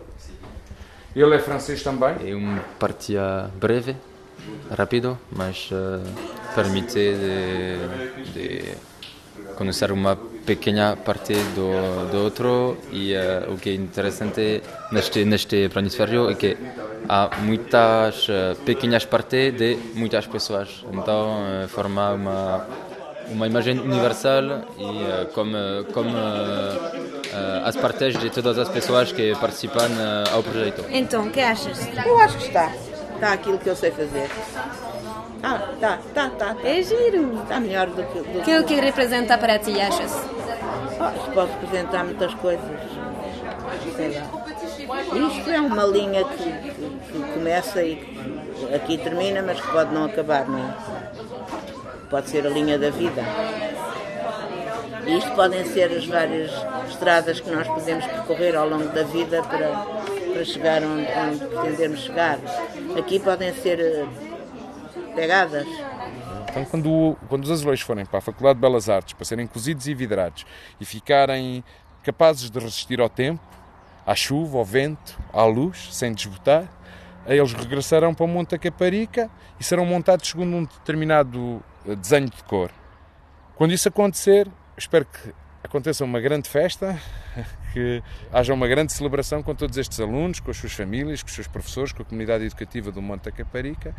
ele 1.15 1.35
é 1.35 1.39
francês 1.39 1.83
também? 1.83 2.15
É 2.25 2.35
um 2.35 2.59
partia 2.79 3.51
breve 3.59 3.97
rápido 4.77 5.19
mas 5.33 5.71
uh, 5.73 6.03
permite 6.55 6.95
de, 6.95 8.33
de 8.35 8.75
conhecer 9.57 9.93
uma 9.93 10.17
pequena 10.47 10.97
parte 10.97 11.35
do, 11.55 12.11
do 12.11 12.25
outro 12.25 12.79
e 12.93 13.15
uh, 13.15 13.53
o 13.53 13.57
que 13.59 13.71
é 13.71 13.75
interessante 13.75 14.63
neste, 14.91 15.25
neste 15.25 15.69
planisfério 15.69 16.31
é 16.31 16.35
que 16.35 16.57
há 17.09 17.31
muitas 17.43 18.29
uh, 18.29 18.57
pequenas 18.65 19.05
partes 19.05 19.53
de 19.55 19.77
muitas 19.95 20.27
pessoas, 20.27 20.85
então 20.93 21.43
uh, 21.43 21.69
forma 21.69 22.13
uma, 22.13 22.67
uma 23.29 23.47
imagem 23.47 23.79
universal 23.79 24.65
e 24.79 25.27
como, 25.35 25.85
como 25.93 26.17
as 27.65 27.77
partes 27.77 28.19
de 28.19 28.29
todas 28.31 28.59
as 28.59 28.69
pessoas 28.69 29.13
que 29.13 29.35
participam 29.37 29.89
ao 30.33 30.43
projeto. 30.43 30.85
Então, 30.91 31.29
o 31.29 31.31
que 31.31 31.41
achas? 31.41 31.79
Eu 32.05 32.19
acho 32.19 32.39
que 32.39 32.47
está. 32.47 32.73
Está 33.21 33.35
aquilo 33.35 33.59
que 33.59 33.69
eu 33.69 33.77
sei 33.77 33.91
fazer. 33.91 34.31
Ah, 35.43 35.59
tá, 35.79 35.99
tá, 36.15 36.31
tá. 36.31 36.55
tá. 36.55 36.57
É 36.65 36.83
giro. 36.83 37.43
Está 37.43 37.61
melhor 37.61 37.89
do 37.89 38.03
que. 38.03 38.19
Do 38.19 38.41
que 38.41 38.51
é 38.51 38.59
o 38.59 38.65
que 38.65 38.81
representa 38.81 39.37
para 39.37 39.59
ti, 39.59 39.79
achas? 39.79 40.11
Oh, 40.99 41.31
pode 41.33 41.53
representar 41.53 42.03
muitas 42.05 42.33
coisas. 42.37 42.65
Sei 43.95 44.19
lá. 44.19 44.23
Isto 45.29 45.51
é 45.51 45.61
uma 45.61 45.85
linha 45.85 46.25
que, 46.25 46.45
que, 46.45 46.71
que, 47.13 47.33
começa 47.35 47.83
e 47.83 48.03
aqui 48.75 48.97
termina, 48.97 49.43
mas 49.43 49.61
que 49.61 49.71
pode 49.71 49.93
não 49.93 50.07
acabar, 50.07 50.49
não 50.49 50.59
é? 50.59 50.75
Pode 52.09 52.31
ser 52.31 52.47
a 52.47 52.51
linha 52.51 52.79
da 52.79 52.89
vida. 52.89 53.23
E 55.07 55.19
isto 55.19 55.31
podem 55.33 55.63
ser 55.67 55.93
as 55.93 56.07
várias 56.07 56.51
estradas 56.89 57.39
que 57.39 57.51
nós 57.51 57.69
podemos 57.69 58.07
percorrer 58.07 58.57
ao 58.57 58.67
longo 58.67 58.89
da 58.89 59.03
vida 59.03 59.43
para, 59.43 59.69
para 60.33 60.45
chegar 60.45 60.83
onde, 60.83 61.07
onde 61.07 61.47
pretendemos 61.47 62.01
chegar. 62.01 62.39
Aqui 62.99 63.19
podem 63.21 63.53
ser 63.55 63.81
eh, 63.81 64.07
pegadas. 65.15 65.67
Então, 66.49 66.65
quando, 66.65 67.17
quando 67.29 67.45
os 67.45 67.51
azulejos 67.51 67.85
forem 67.85 68.05
para 68.05 68.19
a 68.19 68.23
Faculdade 68.23 68.57
de 68.57 68.61
Belas 68.61 68.89
Artes, 68.89 69.15
para 69.15 69.25
serem 69.25 69.47
cozidos 69.47 69.87
e 69.87 69.95
vidrados 69.95 70.45
e 70.81 70.85
ficarem 70.85 71.63
capazes 72.03 72.51
de 72.51 72.59
resistir 72.59 73.01
ao 73.01 73.09
tempo, 73.09 73.43
à 74.07 74.15
chuva, 74.15 74.59
ao 74.59 74.65
vento, 74.65 75.19
à 75.33 75.45
luz, 75.45 75.89
sem 75.93 76.13
desbotar, 76.13 76.69
eles 77.27 77.53
regressarão 77.53 78.15
para 78.15 78.25
o 78.25 78.29
Monte 78.29 78.59
Caparica 78.59 79.31
e 79.59 79.65
serão 79.65 79.85
montados 79.85 80.29
segundo 80.29 80.57
um 80.57 80.65
determinado 80.65 81.63
eh, 81.87 81.95
desenho 81.95 82.29
de 82.31 82.43
cor. 82.45 82.71
Quando 83.57 83.73
isso 83.73 83.89
acontecer, 83.89 84.49
espero 84.77 85.05
que 85.05 85.35
aconteça 85.63 86.05
uma 86.05 86.21
grande 86.21 86.49
festa, 86.49 87.01
que 87.73 88.03
haja 88.33 88.53
uma 88.53 88.67
grande 88.67 88.93
celebração 88.93 89.43
com 89.43 89.55
todos 89.55 89.77
estes 89.77 90.01
alunos, 90.01 90.41
com 90.41 90.51
as 90.51 90.57
suas 90.57 90.73
famílias, 90.73 91.23
com 91.23 91.29
os 91.29 91.35
seus 91.35 91.47
professores, 91.47 91.93
com 91.93 92.03
a 92.03 92.05
comunidade 92.05 92.45
educativa 92.45 92.91
do 92.91 93.01
Monte 93.01 93.25
da 93.25 93.33
Caparica, 93.33 93.95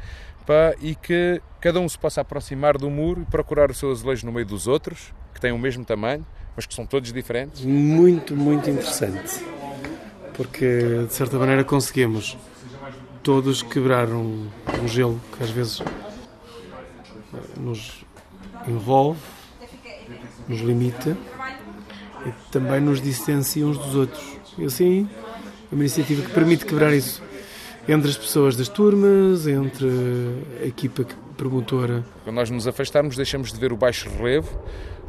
e 0.81 0.95
que 0.95 1.41
cada 1.59 1.79
um 1.79 1.87
se 1.87 1.97
possa 1.97 2.21
aproximar 2.21 2.77
do 2.77 2.89
muro 2.89 3.21
e 3.21 3.25
procurar 3.25 3.71
o 3.71 3.73
seu 3.73 3.91
azulejo 3.91 4.25
no 4.25 4.31
meio 4.31 4.45
dos 4.45 4.67
outros, 4.67 5.13
que 5.33 5.39
têm 5.39 5.51
o 5.51 5.57
mesmo 5.57 5.85
tamanho, 5.85 6.25
mas 6.55 6.65
que 6.65 6.73
são 6.73 6.85
todos 6.85 7.13
diferentes. 7.13 7.63
Muito, 7.63 8.35
muito 8.35 8.69
interessante, 8.69 9.43
porque 10.33 11.05
de 11.07 11.13
certa 11.13 11.37
maneira 11.37 11.63
conseguimos 11.63 12.37
todos 13.23 13.61
quebrar 13.61 14.09
um, 14.09 14.49
um 14.81 14.87
gelo 14.87 15.21
que 15.37 15.43
às 15.43 15.49
vezes 15.51 15.81
nos 17.57 18.03
envolve, 18.67 19.21
nos 20.47 20.59
limita 20.59 21.15
também 22.51 22.79
nos 22.79 23.01
distancia 23.01 23.65
uns 23.65 23.77
dos 23.77 23.95
outros. 23.95 24.23
E 24.57 24.65
assim, 24.65 25.09
é 25.71 25.75
uma 25.75 25.83
iniciativa 25.83 26.21
que 26.21 26.31
permite 26.31 26.65
quebrar 26.65 26.93
isso 26.93 27.21
entre 27.87 28.09
as 28.09 28.17
pessoas 28.17 28.55
das 28.55 28.67
turmas, 28.67 29.47
entre 29.47 29.87
a 30.61 30.65
equipa 30.65 31.05
promotora. 31.35 32.05
Quando 32.23 32.35
nós 32.35 32.49
nos 32.49 32.67
afastarmos, 32.67 33.15
deixamos 33.15 33.51
de 33.51 33.59
ver 33.59 33.73
o 33.73 33.77
baixo 33.77 34.09
relevo 34.09 34.59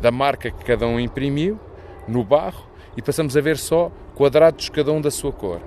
da 0.01 0.11
marca 0.11 0.51
que 0.51 0.64
cada 0.64 0.87
um 0.87 0.98
imprimiu 0.98 1.61
no 2.09 2.25
barro 2.25 2.66
e 2.96 3.03
passamos 3.03 3.37
a 3.37 3.40
ver 3.40 3.59
só 3.59 3.90
quadrados 4.14 4.68
cada 4.68 4.92
um 4.92 5.01
da 5.01 5.11
sua 5.11 5.33
cor. 5.33 5.61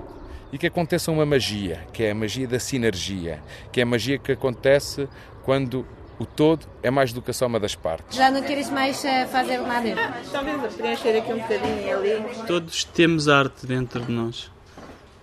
E 0.52 0.58
que 0.58 0.66
aconteça 0.66 1.10
uma 1.10 1.26
magia, 1.26 1.80
que 1.92 2.04
é 2.04 2.10
a 2.10 2.14
magia 2.14 2.46
da 2.46 2.58
sinergia, 2.58 3.42
que 3.72 3.80
é 3.80 3.82
a 3.82 3.86
magia 3.86 4.18
que 4.18 4.32
acontece 4.32 5.08
quando 5.44 5.84
o 6.18 6.24
todo 6.24 6.66
é 6.82 6.90
mais 6.90 7.12
do 7.12 7.20
que 7.20 7.30
a 7.30 7.34
soma 7.34 7.60
das 7.60 7.74
partes. 7.74 8.16
Já 8.16 8.30
não 8.30 8.42
queres 8.42 8.70
mais 8.70 9.04
eh, 9.04 9.26
fazer 9.26 9.58
nada? 9.58 9.94
Talvez 10.32 10.74
preencher 10.74 11.18
aqui 11.18 11.32
um 11.32 11.38
bocadinho 11.38 11.98
ali. 11.98 12.46
Todos 12.46 12.84
temos 12.84 13.28
arte 13.28 13.66
dentro 13.66 14.00
de 14.00 14.12
nós. 14.12 14.50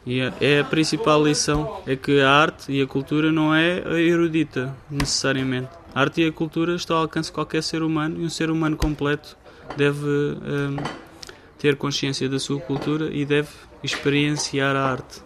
E 0.05 0.19
é 0.41 0.59
a 0.59 0.63
principal 0.65 1.23
lição, 1.23 1.81
é 1.87 1.95
que 1.95 2.19
a 2.19 2.29
arte 2.29 2.71
e 2.71 2.81
a 2.81 2.85
cultura 2.85 3.31
não 3.31 3.55
é 3.55 3.77
erudita, 4.01 4.75
necessariamente. 4.89 5.69
A 5.95 6.01
arte 6.01 6.21
e 6.21 6.27
a 6.27 6.31
cultura 6.31 6.75
estão 6.75 6.97
ao 6.97 7.03
alcance 7.03 7.29
de 7.29 7.33
qualquer 7.33 7.63
ser 7.63 7.81
humano 7.81 8.19
e 8.19 8.25
um 8.25 8.29
ser 8.29 8.49
humano 8.49 8.75
completo 8.75 9.37
deve 9.77 10.05
um, 10.05 10.75
ter 11.57 11.77
consciência 11.77 12.27
da 12.27 12.37
sua 12.37 12.59
cultura 12.59 13.09
e 13.13 13.23
deve 13.25 13.47
experienciar 13.81 14.75
a 14.75 14.91
arte. 14.91 15.21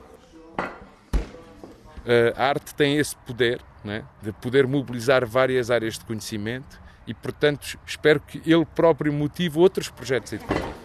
A 2.35 2.45
arte 2.45 2.73
tem 2.75 2.97
esse 2.97 3.15
poder 3.15 3.59
é? 3.91 4.03
de 4.21 4.31
poder 4.31 4.67
mobilizar 4.67 5.25
várias 5.25 5.71
áreas 5.71 5.97
de 5.97 6.05
conhecimento 6.05 6.79
e, 7.05 7.13
portanto, 7.13 7.79
espero 7.85 8.19
que 8.19 8.41
ele 8.45 8.65
próprio 8.65 9.11
motive 9.13 9.59
outros 9.59 9.89
projetos 9.89 10.33
educativos. 10.33 10.76